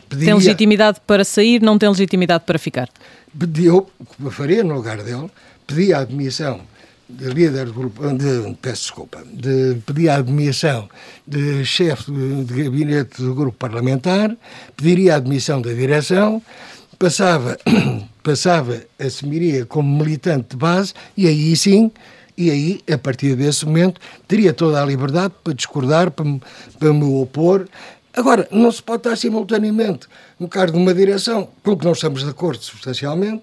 [0.08, 2.88] Pediria, tem legitimidade para sair, não tem legitimidade para ficar?
[3.36, 5.30] Pediu, o que faria no lugar dele,
[5.66, 6.60] pedia a admissão
[7.08, 10.88] de líder de, peço desculpa, de pedir a admissão
[11.26, 14.34] de chefe de, gabinete do grupo parlamentar,
[14.76, 16.42] pediria a admissão da direção,
[16.98, 17.58] passava,
[18.22, 21.90] passava, assumiria como militante de base e aí sim,
[22.36, 26.24] e aí, a partir desse momento, teria toda a liberdade para discordar, para,
[26.78, 27.68] para me opor.
[28.14, 30.06] Agora, não se pode estar simultaneamente
[30.40, 33.42] no cargo de uma direção, com que não estamos de acordo substancialmente,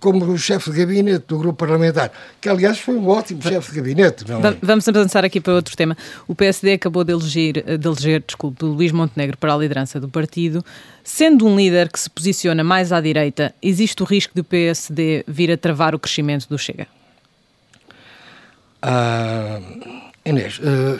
[0.00, 4.24] como chefe de gabinete do grupo parlamentar, que aliás foi um ótimo chefe de gabinete.
[4.28, 4.56] Não é?
[4.62, 5.96] Vamos avançar aqui para outro tema.
[6.26, 10.64] O PSD acabou de eleger, de eleger desculpe, Luís Montenegro para a liderança do partido.
[11.02, 15.24] Sendo um líder que se posiciona mais à direita, existe o risco de o PSD
[15.28, 16.86] vir a travar o crescimento do Chega?
[18.80, 19.60] Ah,
[20.24, 20.98] Inês, uh,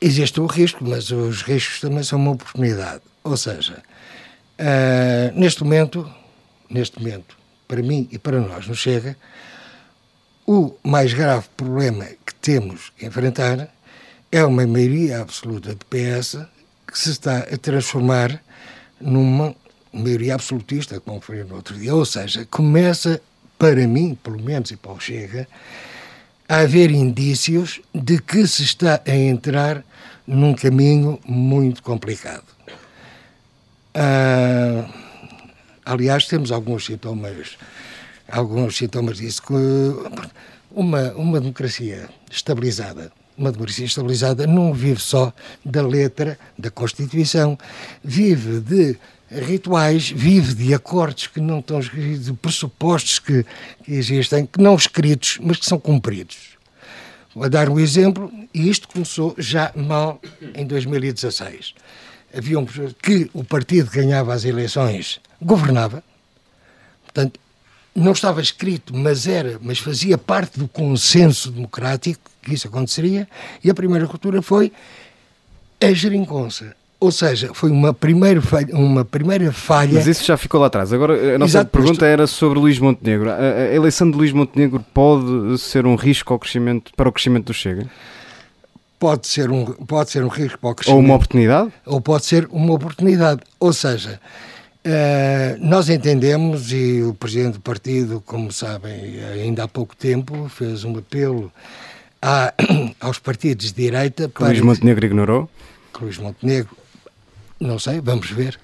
[0.00, 3.02] existe o risco, mas os riscos também são uma oportunidade.
[3.24, 3.82] Ou seja,
[4.58, 6.10] uh, neste momento
[6.68, 9.16] neste momento, para mim e para nós, nos chega,
[10.46, 13.68] o mais grave problema que temos que enfrentar
[14.32, 16.38] é uma maioria absoluta de PS
[16.86, 18.42] que se está a transformar
[19.00, 19.54] numa
[19.92, 21.94] maioria absolutista, como foi no outro dia.
[21.94, 23.20] Ou seja, começa,
[23.58, 25.46] para mim, pelo menos, e para o Chega,
[26.48, 29.84] a haver indícios de que se está a entrar
[30.26, 32.44] num caminho muito complicado.
[33.94, 34.88] Ah,
[35.88, 37.56] Aliás, temos alguns sintomas,
[38.30, 39.54] alguns sintomas disso, que
[40.70, 45.32] uma, uma democracia estabilizada, uma democracia estabilizada não vive só
[45.64, 47.58] da letra da Constituição,
[48.04, 48.98] vive de
[49.30, 53.46] rituais, vive de acordos que não estão escritos, de pressupostos que,
[53.82, 56.58] que existem, que não escritos, mas que são cumpridos.
[57.34, 60.20] Vou dar um exemplo, e isto começou já mal
[60.54, 61.72] em 2016
[62.34, 66.02] havia um, que o partido ganhava as eleições, governava.
[67.04, 67.40] Portanto,
[67.94, 73.28] não estava escrito, mas era, mas fazia parte do consenso democrático que isso aconteceria.
[73.62, 74.72] E a primeira cultura foi
[75.80, 76.76] a geringonça.
[77.00, 79.94] Ou seja, foi uma primeira falha, uma primeira falha.
[79.94, 80.92] Mas isso já ficou lá atrás.
[80.92, 83.30] Agora, a nossa Exato, pergunta era sobre Luís Montenegro.
[83.30, 87.46] A, a eleição de Luís Montenegro pode ser um risco ao crescimento, para o crescimento
[87.46, 87.86] do Chega?
[88.98, 90.98] Pode ser um, pode ser um risco para o crescimento.
[90.98, 91.72] Ou uma oportunidade?
[91.86, 93.40] Ou pode ser uma oportunidade.
[93.60, 94.20] Ou seja,
[94.84, 100.84] uh, nós entendemos, e o Presidente do Partido, como sabem, ainda há pouco tempo, fez
[100.84, 101.52] um apelo
[102.20, 102.52] a,
[103.00, 104.28] aos partidos de direita.
[104.28, 105.48] Que para, Luís Montenegro ignorou?
[105.94, 106.76] Que Luís Montenegro,
[107.60, 108.58] não sei, vamos ver.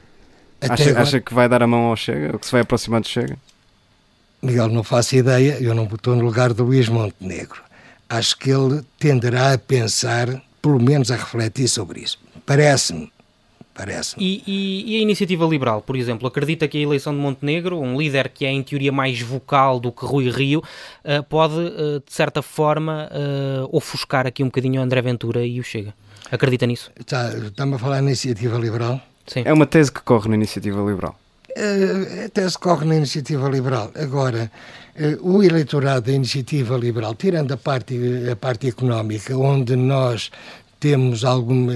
[0.61, 2.33] Acha, acha, que vai dar a mão ao Chega?
[2.33, 3.37] Ou que se vai aproximar do Chega?
[4.43, 7.64] Miguel, não faço ideia, eu não estou no lugar de Luís Montenegro
[8.09, 12.19] acho que ele tenderá a pensar, pelo menos a refletir sobre isso.
[12.47, 13.13] Parece-me.
[13.75, 17.81] Parece e, e, e, a iniciativa liberal, por exemplo, acredita que a eleição de Montenegro,
[17.81, 20.61] um líder que é em teoria mais vocal do que Rui Rio,
[21.05, 25.59] uh, pode, uh, de certa forma, uh, ofuscar aqui um bocadinho o André Ventura e
[25.59, 25.93] o Chega?
[26.31, 26.93] Acredita nisso?
[26.99, 29.01] Está-me está a falar na iniciativa liberal?
[29.27, 29.43] Sim.
[29.45, 31.19] É uma tese que corre na iniciativa liberal.
[31.51, 33.91] Uh, a tese corre na iniciativa liberal.
[33.97, 34.53] Agora,
[35.23, 37.99] o eleitorado da iniciativa liberal, tirando a parte,
[38.31, 40.31] a parte económica, onde nós
[40.85, 41.73] temos alguma,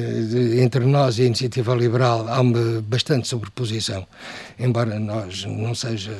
[0.62, 4.06] entre nós e a iniciativa liberal, há uma bastante sobreposição,
[4.58, 6.14] embora nós não seja,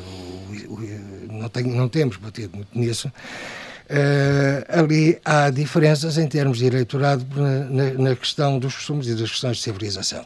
[1.30, 7.26] não, tenho, não temos batido muito nisso, uh, ali há diferenças em termos de eleitorado
[7.36, 10.24] na, na, na questão dos costumes e das questões de civilização.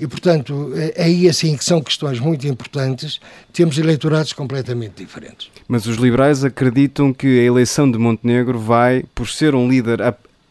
[0.00, 3.20] E, portanto, é aí assim que são questões muito importantes,
[3.52, 5.50] temos eleitorados completamente diferentes.
[5.68, 9.98] Mas os liberais acreditam que a eleição de Montenegro vai, por ser um líder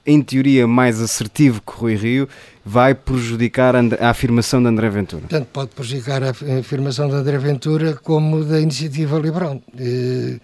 [0.06, 2.30] em teoria mais assertivo que Rui Rio,
[2.64, 5.24] vai prejudicar a afirmação de André Ventura?
[5.30, 9.62] Tanto pode prejudicar a afirmação de André Ventura como da iniciativa liberal.
[9.80, 10.38] Eh,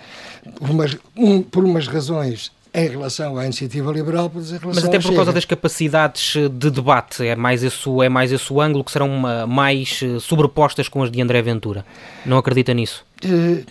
[0.57, 4.99] por umas, um, por umas razões em relação à iniciativa liberal, em relação Mas até
[4.99, 8.83] por causa das capacidades de debate, é mais esse, o- é mais esse o ângulo
[8.83, 11.85] que serão uma- mais eh, sobrepostas com as de André Ventura.
[12.25, 13.03] Não acredita nisso?
[13.23, 13.63] Eh,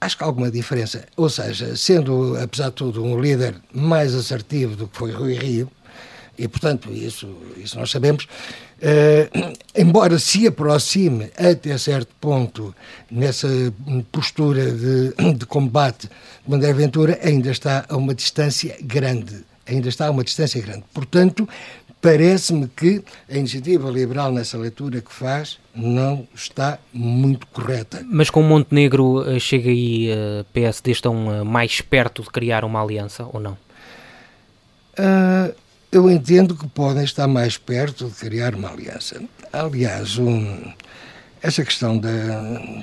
[0.00, 1.06] acho que alguma diferença.
[1.16, 5.70] Ou seja, sendo, apesar de tudo, um líder mais assertivo do que foi Rui Rio,
[6.38, 8.28] e portanto, isso, isso nós sabemos,
[8.80, 9.28] eh,
[9.74, 12.74] embora se aproxime até certo ponto
[13.10, 13.48] nessa
[14.12, 16.10] postura de, de combate
[16.46, 19.44] de André Ventura, ainda está a uma distância grande.
[19.66, 20.84] Ainda está a uma distância grande.
[20.92, 21.48] Portanto,
[22.10, 28.04] parece-me que a iniciativa liberal nessa leitura que faz não está muito correta.
[28.08, 32.80] Mas com Montenegro, eh, Chega e eh, PSD estão eh, mais perto de criar uma
[32.80, 33.56] aliança ou não?
[34.96, 35.50] Ah,
[35.90, 39.20] eu entendo que podem estar mais perto de criar uma aliança.
[39.52, 40.72] Aliás, um,
[41.42, 42.08] essa questão da-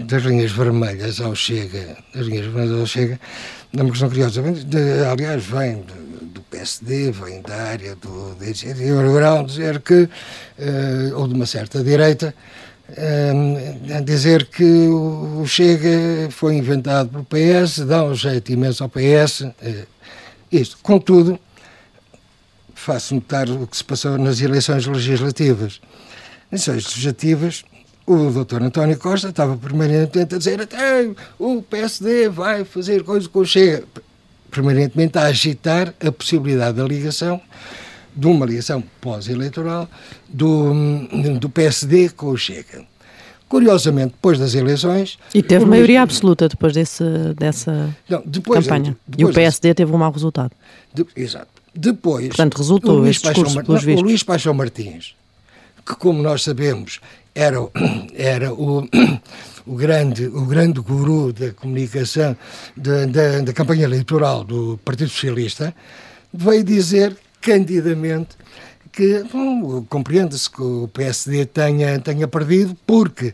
[0.01, 3.17] das linhas vermelhas ao Chega, das linhas vermelhas ao Chega,
[3.75, 4.41] é uma questão curiosa.
[4.41, 5.81] De- aliás, vem
[6.53, 10.07] PSD, vem da área do, da iniciativa dizer que,
[10.59, 12.33] eh, ou de uma certa direita,
[12.95, 19.51] eh, dizer que o Chega foi inventado pelo PS, dá um jeito imenso ao PS.
[19.61, 19.85] eh,
[20.51, 21.39] isto, contudo,
[22.75, 25.81] faço notar o que se passou nas eleições legislativas.
[26.51, 27.65] Nas eleições legislativas,
[28.05, 28.61] o Dr.
[28.61, 33.85] António Costa estava permanentemente a dizer até o PSD vai fazer coisa com o Chega.
[34.53, 37.41] Permanentemente a agitar a possibilidade da ligação,
[38.15, 39.89] de uma ligação pós-eleitoral,
[40.29, 40.71] do,
[41.39, 42.83] do PSD com o Chega.
[43.49, 45.17] Curiosamente, depois das eleições...
[45.33, 47.03] E teve Luís- maioria absoluta depois desse,
[47.37, 48.95] dessa Não, depois- campanha.
[49.07, 50.51] e depois o PSD teve um mau resultado.
[50.93, 51.47] De- exato.
[51.75, 53.95] Depois, Portanto, resultou o Luís esse Paixão Mar- não.
[53.97, 55.15] O Luís Paixão Martins,
[55.85, 56.99] que como nós sabemos
[57.36, 57.58] era,
[58.13, 58.88] era o,
[59.65, 62.36] o, grande, o grande guru da comunicação
[62.76, 63.06] da,
[63.41, 65.74] da, campanha eleitoral do Partido Socialista,
[66.34, 68.38] veio dizer candidamente
[68.91, 69.24] que
[69.89, 73.34] compreende-se que o PSD tenha, tenha perdido porque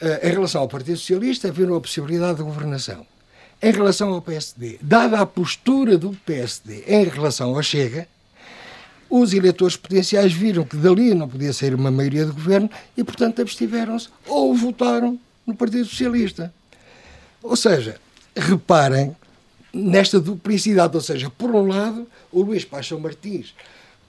[0.00, 3.04] eh, em relação ao Partido Socialista viram a possibilidade de governação.
[3.60, 8.06] Em relação ao PSD, dada a postura do PSD em relação ao Chega,
[9.14, 13.42] os eleitores potenciais viram que dali não podia sair uma maioria de governo e, portanto,
[13.42, 16.50] abstiveram-se ou votaram no Partido Socialista.
[17.42, 18.00] Ou seja,
[18.34, 19.14] reparem
[19.70, 23.54] nesta duplicidade, ou seja, por um lado, o Luís Paixão Martins,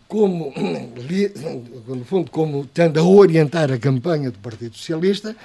[0.07, 0.53] como,
[1.85, 5.35] no fundo, como tendo a orientar a campanha do Partido Socialista,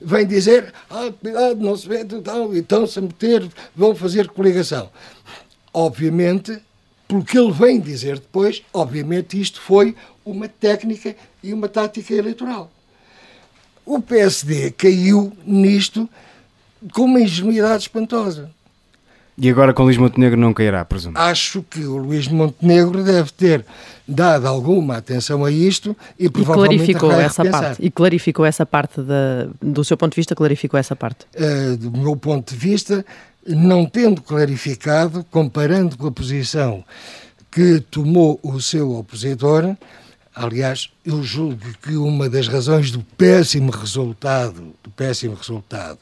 [0.00, 4.28] vem dizer, ah, cuidado, não se mete e tal, e estão-se a meter, vão fazer
[4.28, 4.88] coligação.
[5.74, 6.60] Obviamente,
[7.08, 12.70] pelo que ele vem dizer depois, obviamente isto foi uma técnica e uma tática eleitoral.
[13.84, 16.06] O PSD caiu nisto
[16.92, 18.50] com uma ingenuidade espantosa.
[19.40, 21.16] E agora com Luís Montenegro não cairá, presumo.
[21.16, 23.64] Acho que o Luís Montenegro deve ter
[24.06, 27.62] dado alguma atenção a isto e E provavelmente clarificou essa repensar.
[27.68, 27.84] parte.
[27.86, 31.24] E clarificou essa parte da, do seu ponto de vista, clarificou essa parte.
[31.36, 33.06] Uh, do meu ponto de vista,
[33.46, 36.84] não tendo clarificado, comparando com a posição
[37.50, 39.76] que tomou o seu opositor,
[40.34, 45.98] aliás, eu julgo que uma das razões do péssimo resultado, do péssimo resultado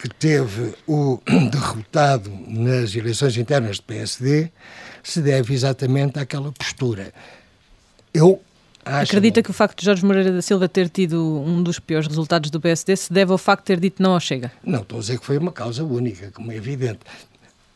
[0.00, 1.20] que teve o
[1.52, 4.50] derrotado nas eleições internas do PSD,
[5.02, 7.12] se deve exatamente àquela postura.
[8.12, 8.42] Eu
[8.82, 12.08] acho Acredita que o facto de Jorge Moreira da Silva ter tido um dos piores
[12.08, 14.50] resultados do PSD se deve ao facto de ter dito não ao Chega?
[14.64, 17.00] Não estou a dizer que foi uma causa única, como é evidente,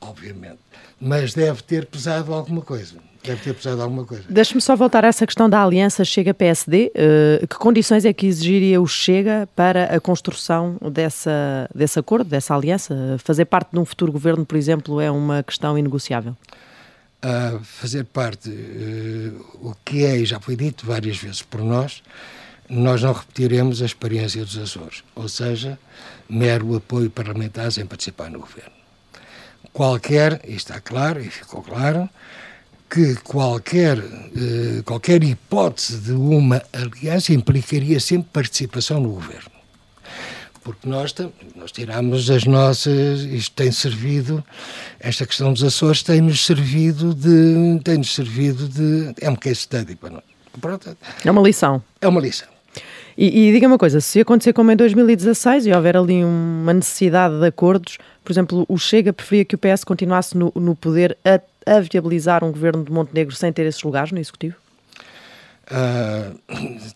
[0.00, 0.58] obviamente.
[0.98, 2.96] Mas deve ter pesado alguma coisa.
[3.24, 4.22] Deve ter pesado alguma coisa.
[4.28, 6.92] Deixe-me só voltar a essa questão da aliança Chega-PSD.
[6.94, 12.54] Eh, que condições é que exigiria o Chega para a construção dessa, desse acordo, dessa
[12.54, 13.16] aliança?
[13.24, 16.36] Fazer parte de um futuro governo, por exemplo, é uma questão inegociável?
[17.22, 22.02] A fazer parte, eh, o que é, e já foi dito várias vezes por nós,
[22.68, 25.78] nós não repetiremos a experiência dos Açores, ou seja,
[26.28, 28.72] mero apoio parlamentar sem participar no governo.
[29.72, 32.08] Qualquer, e está claro, e ficou claro,
[32.94, 39.50] que qualquer, eh, qualquer hipótese de uma aliança implicaria sempre participação no governo.
[40.62, 41.12] Porque nós,
[41.56, 44.44] nós tiramos as nossas, isto tem servido,
[45.00, 50.10] esta questão dos Açores tem-nos servido de, tem-nos servido de, é um case study para
[50.10, 50.22] nós.
[50.60, 51.82] Pronto, É uma lição.
[52.00, 52.46] é uma lição.
[53.18, 57.38] E, e diga uma coisa, se acontecer como em 2016 e houver ali uma necessidade
[57.40, 61.40] de acordos, por exemplo, o Chega preferia que o PS continuasse no, no poder a,
[61.66, 64.56] a viabilizar um governo de Montenegro sem ter esses lugares no Executivo?
[65.70, 66.32] Ah,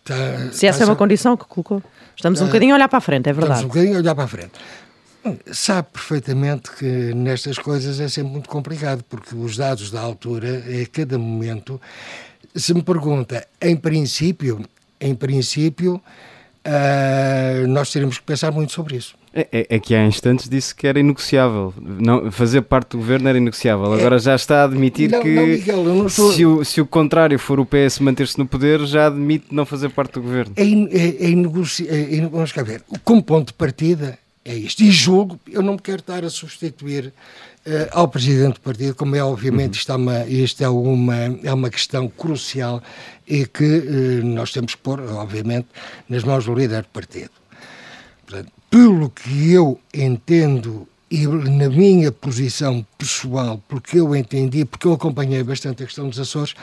[0.03, 1.81] tá- Se essa tá é uma só- condição que colocou.
[2.15, 3.65] Estamos um Ah, bocadinho a olhar para a frente, é Estamos verdade.
[3.65, 4.51] um bocadinho a olhar para a frente.
[5.51, 10.85] Sabe perfeitamente que nestas coisas é sempre muito complicado, porque os dados da altura, a
[10.91, 11.79] cada momento,
[12.55, 14.63] se me pergunta, em princípio,
[14.99, 15.95] em princípio,
[16.65, 19.15] uh, nós teríamos que pensar muito sobre isso.
[19.33, 21.73] É, é, é, que há instantes disse que era inegociável.
[21.79, 23.93] Não, fazer parte do governo era inegociável.
[23.93, 26.33] Agora já está a admitir não, que não, Miguel, estou...
[26.33, 29.89] se, o, se o contrário for o PS manter-se no poder, já admite não fazer
[29.89, 30.53] parte do governo.
[30.55, 31.87] É, in, é, é, inegoci...
[31.87, 32.81] é, vamos cá ver.
[33.03, 34.81] Como ponto de partida é isto.
[34.81, 37.07] E julgo, eu não me quero estar a substituir
[37.67, 39.79] uh, ao presidente do partido, como é obviamente uhum.
[39.79, 42.81] isto, é uma, isto é, uma, é uma questão crucial
[43.27, 45.67] e que uh, nós temos que pôr, obviamente,
[46.07, 47.29] nas mãos do líder do partido.
[48.25, 54.93] Portanto, pelo que eu entendo e na minha posição pessoal, porque eu entendi, porque eu
[54.93, 56.53] acompanhei bastante a questão dos Açores,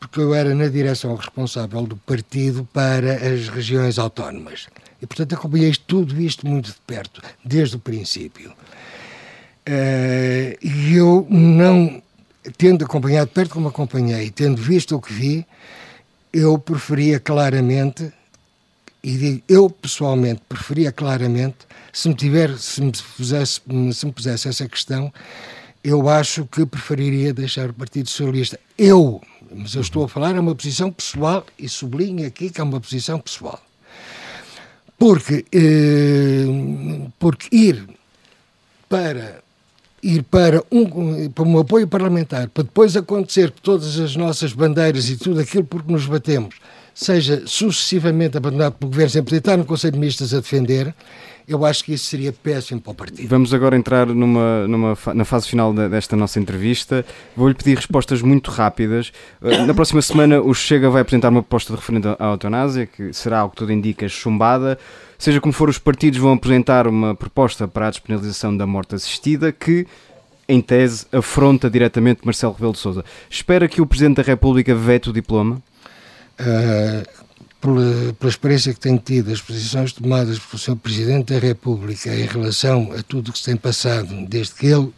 [0.00, 4.68] porque eu era na direção responsável do partido para as regiões autónomas.
[5.00, 8.50] E, portanto, acompanhei tudo isto muito de perto, desde o princípio.
[9.68, 12.02] Uh, e eu não,
[12.56, 15.46] tendo acompanhado perto como acompanhei, tendo visto o que vi,
[16.32, 18.10] eu preferia claramente
[19.02, 21.58] e digo, eu pessoalmente preferia claramente,
[21.92, 23.60] se me, tiver, se me, pusesse,
[23.92, 25.12] se me pusesse essa questão,
[25.82, 28.60] eu acho que preferiria deixar o Partido Socialista.
[28.78, 29.20] Eu,
[29.52, 32.80] mas eu estou a falar, é uma posição pessoal e sublinho aqui que é uma
[32.80, 33.60] posição pessoal.
[34.96, 37.84] Porque, eh, porque ir
[38.88, 39.42] para
[40.00, 45.08] ir para um, para um apoio parlamentar, para depois acontecer que todas as nossas bandeiras
[45.08, 46.54] e tudo aquilo por que nos batemos
[46.94, 50.94] seja sucessivamente abandonado pelo Governo sem poder estar no Conselho de Ministros a defender,
[51.46, 53.28] eu acho que isso seria péssimo para o partido.
[53.28, 57.04] Vamos agora entrar numa, numa, na fase final desta nossa entrevista.
[57.36, 59.12] Vou-lhe pedir respostas muito rápidas.
[59.42, 63.12] Eh, na próxima semana, o Chega vai apresentar uma proposta de referendo à eutanásia, que
[63.12, 64.78] será, ao que tudo indica, chumbada.
[65.18, 69.52] Seja como for, os partidos vão apresentar uma proposta para a despenalização da morte assistida,
[69.52, 69.86] que
[70.48, 73.04] em tese, afronta diretamente Marcelo Rebelo de Sousa.
[73.30, 75.62] Espera que o Presidente da República vete o diploma?
[76.42, 77.22] Uh,
[77.60, 80.76] pela, pela, experiência que tenho tido, as posições tomadas pelo Sr.
[80.76, 84.92] Presidente da República em relação a tudo o que se tem passado desde que ele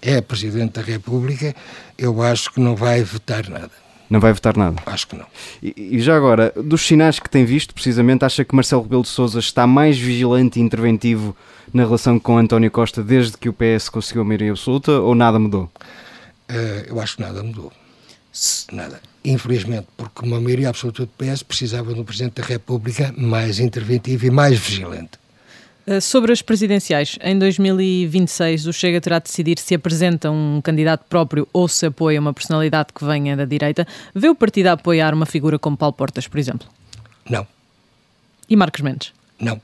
[0.00, 1.54] é Presidente da República,
[1.98, 3.70] eu acho que não vai vetar nada.
[4.08, 4.82] Não vai votar nada?
[4.86, 5.26] Acho que não.
[5.62, 9.08] E, e, já agora, dos sinais que tem visto, precisamente, acha que Marcelo Rebelo de
[9.08, 11.36] Sousa está mais vigilante e interventivo
[11.72, 15.38] na relação com António Costa desde que o PS conseguiu a maioria absoluta ou nada
[15.38, 15.70] mudou?
[16.50, 17.70] Uh, eu acho que nada mudou.
[18.72, 23.58] Nada infelizmente, porque uma maioria absoluta do PS precisava de um Presidente da República mais
[23.58, 25.20] interventivo e mais vigilante.
[25.86, 31.04] Eh, sobre as presidenciais, em 2026 o Chega terá de decidir se apresenta um candidato
[31.08, 33.86] próprio ou se apoia uma personalidade que venha da direita.
[34.14, 36.68] Vê o partido a apoiar uma figura como Paulo Portas, por exemplo?
[37.28, 37.46] Não.
[38.48, 39.12] E Marcos Mendes?
[39.38, 39.60] Não.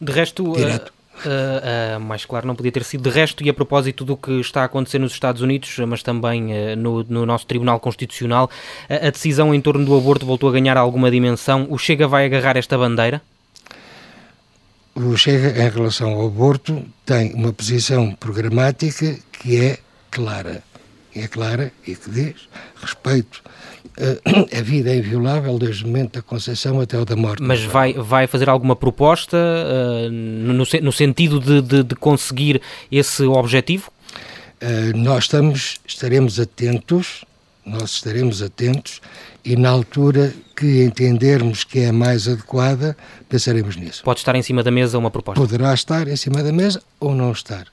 [0.00, 0.92] De resto, Direto.
[1.24, 3.02] Uh, mais claro não podia ter sido.
[3.02, 6.46] De resto, e a propósito do que está a acontecer nos Estados Unidos, mas também
[6.46, 8.50] uh, no, no, nosso Tribunal Constitucional,
[8.88, 11.66] a decisão em torno do aborto voltou a ganhar alguma dimensão.
[11.68, 13.20] O Chega vai agarrar esta bandeira?
[14.94, 19.78] O Chega, em relação ao aborto, tem uma posição programática que é
[20.10, 20.62] clara.
[21.14, 22.48] É clara e que diz
[22.80, 23.42] respeito
[24.56, 27.42] a vida é inviolável desde o momento da concepção até o da morte.
[27.42, 32.60] Mas vai, vai fazer alguma proposta uh, no, no, sentido de, de, de, conseguir
[32.90, 33.90] esse objetivo?
[34.62, 37.24] Uh, nós estamos, estaremos atentos,
[37.64, 39.00] nós estaremos atentos
[39.44, 42.96] e na altura que entendermos que é mais adequada,
[43.28, 44.02] pensaremos nisso.
[44.04, 45.40] Pode estar em cima da mesa uma proposta?
[45.40, 47.66] Poderá estar em cima da mesa ou não estar.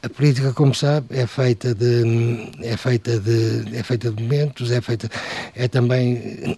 [0.00, 4.80] A política, como sabe, é feita de é feita de é feita de momentos, é
[4.80, 5.10] feita
[5.56, 6.56] é também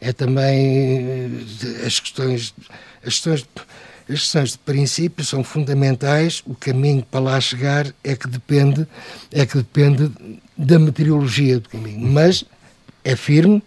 [0.00, 1.46] é também
[1.86, 2.52] as questões
[3.06, 3.46] as questões
[4.08, 6.42] as questões de princípio são fundamentais.
[6.44, 8.84] O caminho para lá chegar é que depende
[9.30, 10.10] é que depende
[10.58, 12.44] da meteorologia do caminho, mas
[13.04, 13.62] é firme.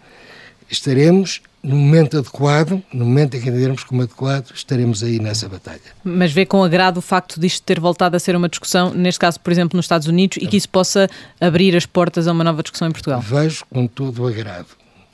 [0.70, 5.80] Estaremos no momento adequado, no momento em que entendermos como adequado, estaremos aí nessa batalha.
[6.04, 9.40] Mas vê com agrado o facto disto ter voltado a ser uma discussão, neste caso,
[9.40, 11.08] por exemplo, nos Estados Unidos, e que isso possa
[11.40, 13.20] abrir as portas a uma nova discussão em Portugal?
[13.20, 14.68] Vejo com todo o agrado.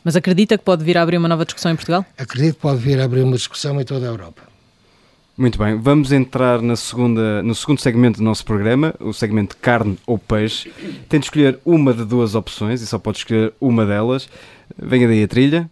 [0.05, 2.05] Mas acredita que pode vir a abrir uma nova discussão em Portugal?
[2.19, 4.43] Acredito que pode vir a abrir uma discussão em toda a Europa.
[5.39, 9.97] Muito bem, vamos entrar na segunda, no segundo segmento do nosso programa, o segmento carne
[10.07, 10.71] ou peixe.
[11.09, 14.29] Tem de escolher uma de duas opções e só pode escolher uma delas.
[14.77, 15.71] Venha daí a trilha.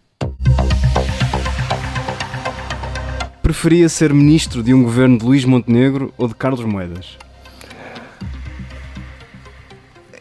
[3.51, 7.17] Preferia ser ministro de um governo de Luís Montenegro ou de Carlos Moedas?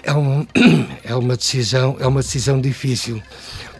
[0.03, 0.45] É uma,
[1.05, 3.23] é uma decisão, é uma decisão difícil,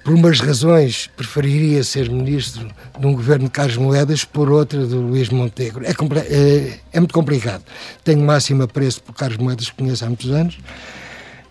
[0.05, 5.01] por umas razões, preferiria ser ministro de um governo de Carlos Moedas, por outra do
[5.01, 5.85] Luís Montenegro.
[5.85, 7.65] É, é, é muito complicado.
[8.05, 10.61] Tenho máximo apreço por Carlos Moedas, que conheço há muitos anos.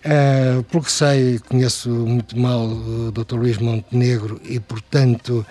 [0.02, 3.34] Uh, porque sei, conheço muito mal o Dr.
[3.34, 5.44] Luís Montenegro e, portanto,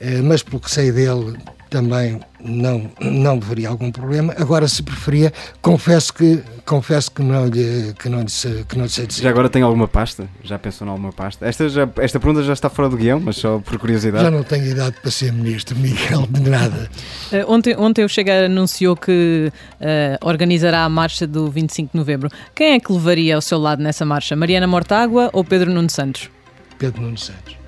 [0.00, 1.38] uh, mas porque sei dele,
[1.72, 4.34] também não, não deveria algum problema.
[4.36, 8.90] Agora, se preferia, confesso que, confesso que, não, lhe, que, não, lhe, que não lhe
[8.90, 9.22] sei dizer.
[9.22, 10.28] Já agora tem alguma pasta?
[10.44, 11.46] Já pensou em alguma pasta?
[11.46, 14.22] Esta, já, esta pergunta já está fora do guião, mas só por curiosidade.
[14.22, 16.90] Já não tenho idade para ser ministro, Miguel, de nada.
[17.32, 19.50] Uh, ontem, ontem o Chega anunciou que
[19.80, 22.28] uh, organizará a marcha do 25 de novembro.
[22.54, 24.36] Quem é que levaria ao seu lado nessa marcha?
[24.36, 26.28] Mariana Mortágua ou Pedro Nuno Santos?
[26.78, 27.61] Pedro Nuno Santos.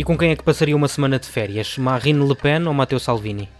[0.00, 1.76] E com quem é que passaria uma semana de férias?
[1.76, 3.50] Marine Le Pen ou Matteo Salvini?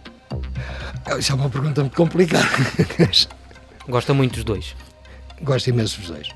[1.19, 2.47] Isso é uma pergunta muito complicada.
[3.87, 4.75] Gosta muito dos dois?
[5.39, 6.29] Gosto imenso dos dois.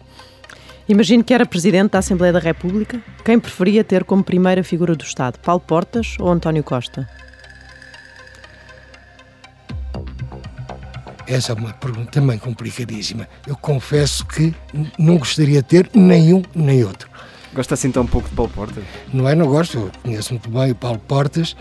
[0.88, 3.02] Imagino que era Presidente da Assembleia da República.
[3.24, 5.40] Quem preferia ter como primeira figura do Estado?
[5.40, 7.10] Paulo Portas ou António Costa?
[11.26, 13.28] Essa é uma pergunta também complicadíssima.
[13.48, 14.54] Eu confesso que
[15.00, 17.10] não gostaria de ter nenhum nem outro.
[17.56, 18.84] Gosta assim tão pouco de Paulo Portas?
[19.14, 19.78] Não é, não gosto.
[19.78, 21.56] Eu conheço muito bem o Paulo Portas.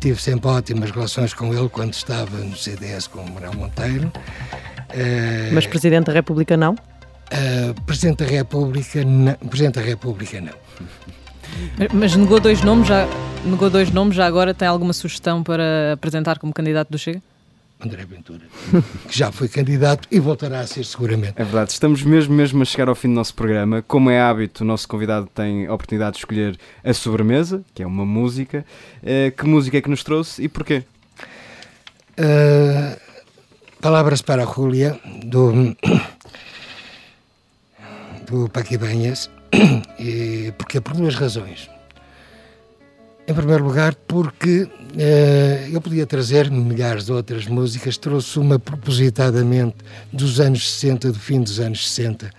[0.00, 4.08] Tive sempre ótimas relações com ele quando estava no CDS com o Manuel Monteiro.
[4.08, 6.72] Uh, Mas Presidente da República não?
[6.74, 9.34] Uh, Presidente da República não.
[9.34, 10.52] Presidente da República não.
[11.92, 13.06] Mas negou dois nomes já,
[13.44, 17.22] negou dois nomes já agora tem alguma sugestão para apresentar como candidato do Chega?
[17.80, 18.42] André Ventura,
[19.08, 21.34] que já foi candidato e voltará a ser seguramente.
[21.36, 23.82] É verdade, estamos mesmo mesmo a chegar ao fim do nosso programa.
[23.86, 27.86] Como é hábito, o nosso convidado tem a oportunidade de escolher a sobremesa, que é
[27.86, 28.66] uma música.
[29.00, 30.82] Uh, que música é que nos trouxe e porquê?
[32.18, 32.98] Uh,
[33.80, 35.76] palavras para a Júlia, do,
[38.26, 39.30] do Paquibanhas,
[40.00, 41.70] e porque por duas razões.
[43.28, 49.76] Em primeiro lugar, porque uh, eu podia trazer milhares de outras músicas, trouxe uma propositadamente
[50.10, 52.30] dos anos 60, do fim dos anos 60, uh,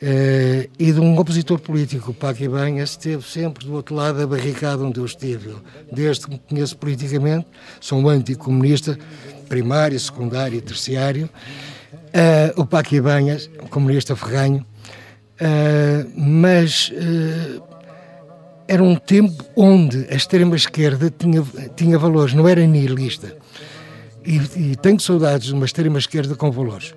[0.00, 4.80] eh, e de um opositor político, Paco Ibanha, esteve sempre do outro lado da barricada
[4.84, 5.56] onde eu estive.
[5.90, 7.48] Desde que me conheço politicamente,
[7.80, 8.96] sou um anticomunista,
[9.48, 11.28] primário, secundário e terciário.
[11.92, 14.64] Uh, o Paco Ibanhas, comunista ferranho,
[16.14, 16.92] mas
[18.70, 21.44] era um tempo onde a extrema-esquerda tinha,
[21.74, 23.36] tinha valores, não era nihilista.
[24.24, 26.94] E, e tenho saudades de uma extrema-esquerda com valores.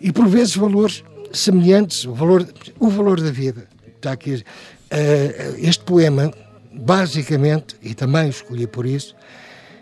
[0.00, 2.48] E por vezes valores semelhantes, o valor,
[2.78, 3.68] o valor da vida.
[3.96, 6.32] Está aqui, uh, este poema,
[6.72, 9.14] basicamente, e também escolhi por isso,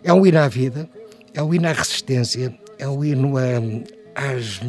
[0.02, 0.90] é um hino à vida,
[1.34, 3.42] é um hino à resistência, é um hino a,
[4.16, 4.60] às,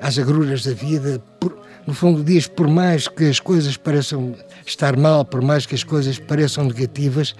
[0.00, 1.22] às agruras da vida.
[1.38, 4.34] Por, no fundo, diz: por mais que as coisas pareçam
[4.66, 7.34] estar mal, por mais que as coisas pareçam negativas,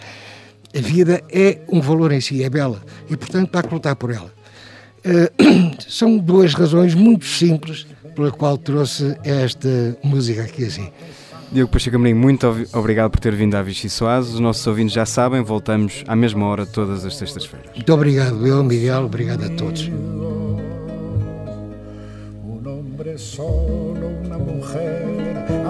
[0.77, 2.83] a vida é um valor em si, é bela.
[3.09, 4.33] E, portanto, há que lutar por ela.
[5.05, 10.91] Uh, são duas razões muito simples pela qual trouxe esta música aqui assim.
[11.53, 14.29] Diogo Pacheco Amorim, muito obrigado por ter vindo à Vichy Soares.
[14.29, 17.71] Os nossos ouvintes já sabem, voltamos à mesma hora todas as sextas-feiras.
[17.75, 19.89] Muito obrigado, eu, Miguel, obrigado a todos.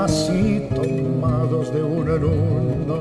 [0.04, 2.98] Así tomados de uno en uno,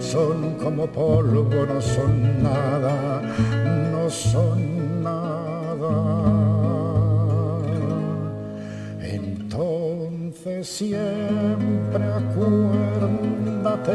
[0.00, 3.22] son como polvo, no son nada,
[3.90, 5.96] no son nada.
[9.00, 13.92] Entonces siempre acuérdate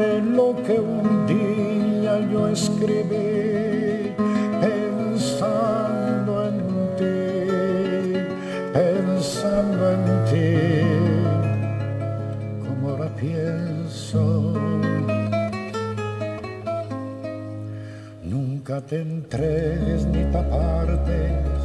[0.00, 3.77] de lo que un día yo escribí
[13.20, 14.54] pienso.
[18.22, 21.62] Nunca te entregues ni te apartes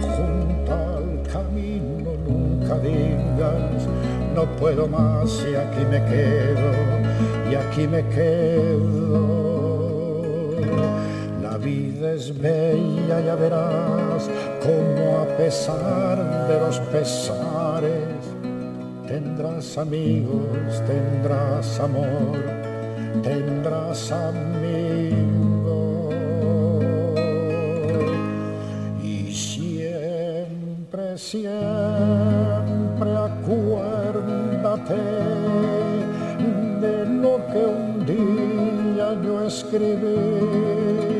[0.00, 3.88] junto al camino, nunca digas
[4.34, 6.70] no puedo más y aquí me quedo,
[7.50, 9.46] y aquí me quedo
[11.66, 14.30] vida es bella, ya verás
[14.62, 18.15] cómo a pesar de los pesares
[19.46, 22.38] tendrás amigos, tendrás amor,
[23.22, 26.14] tendrás amigos.
[29.02, 34.94] Y siempre, siempre acuérdate
[36.80, 41.15] de lo que un día yo escribí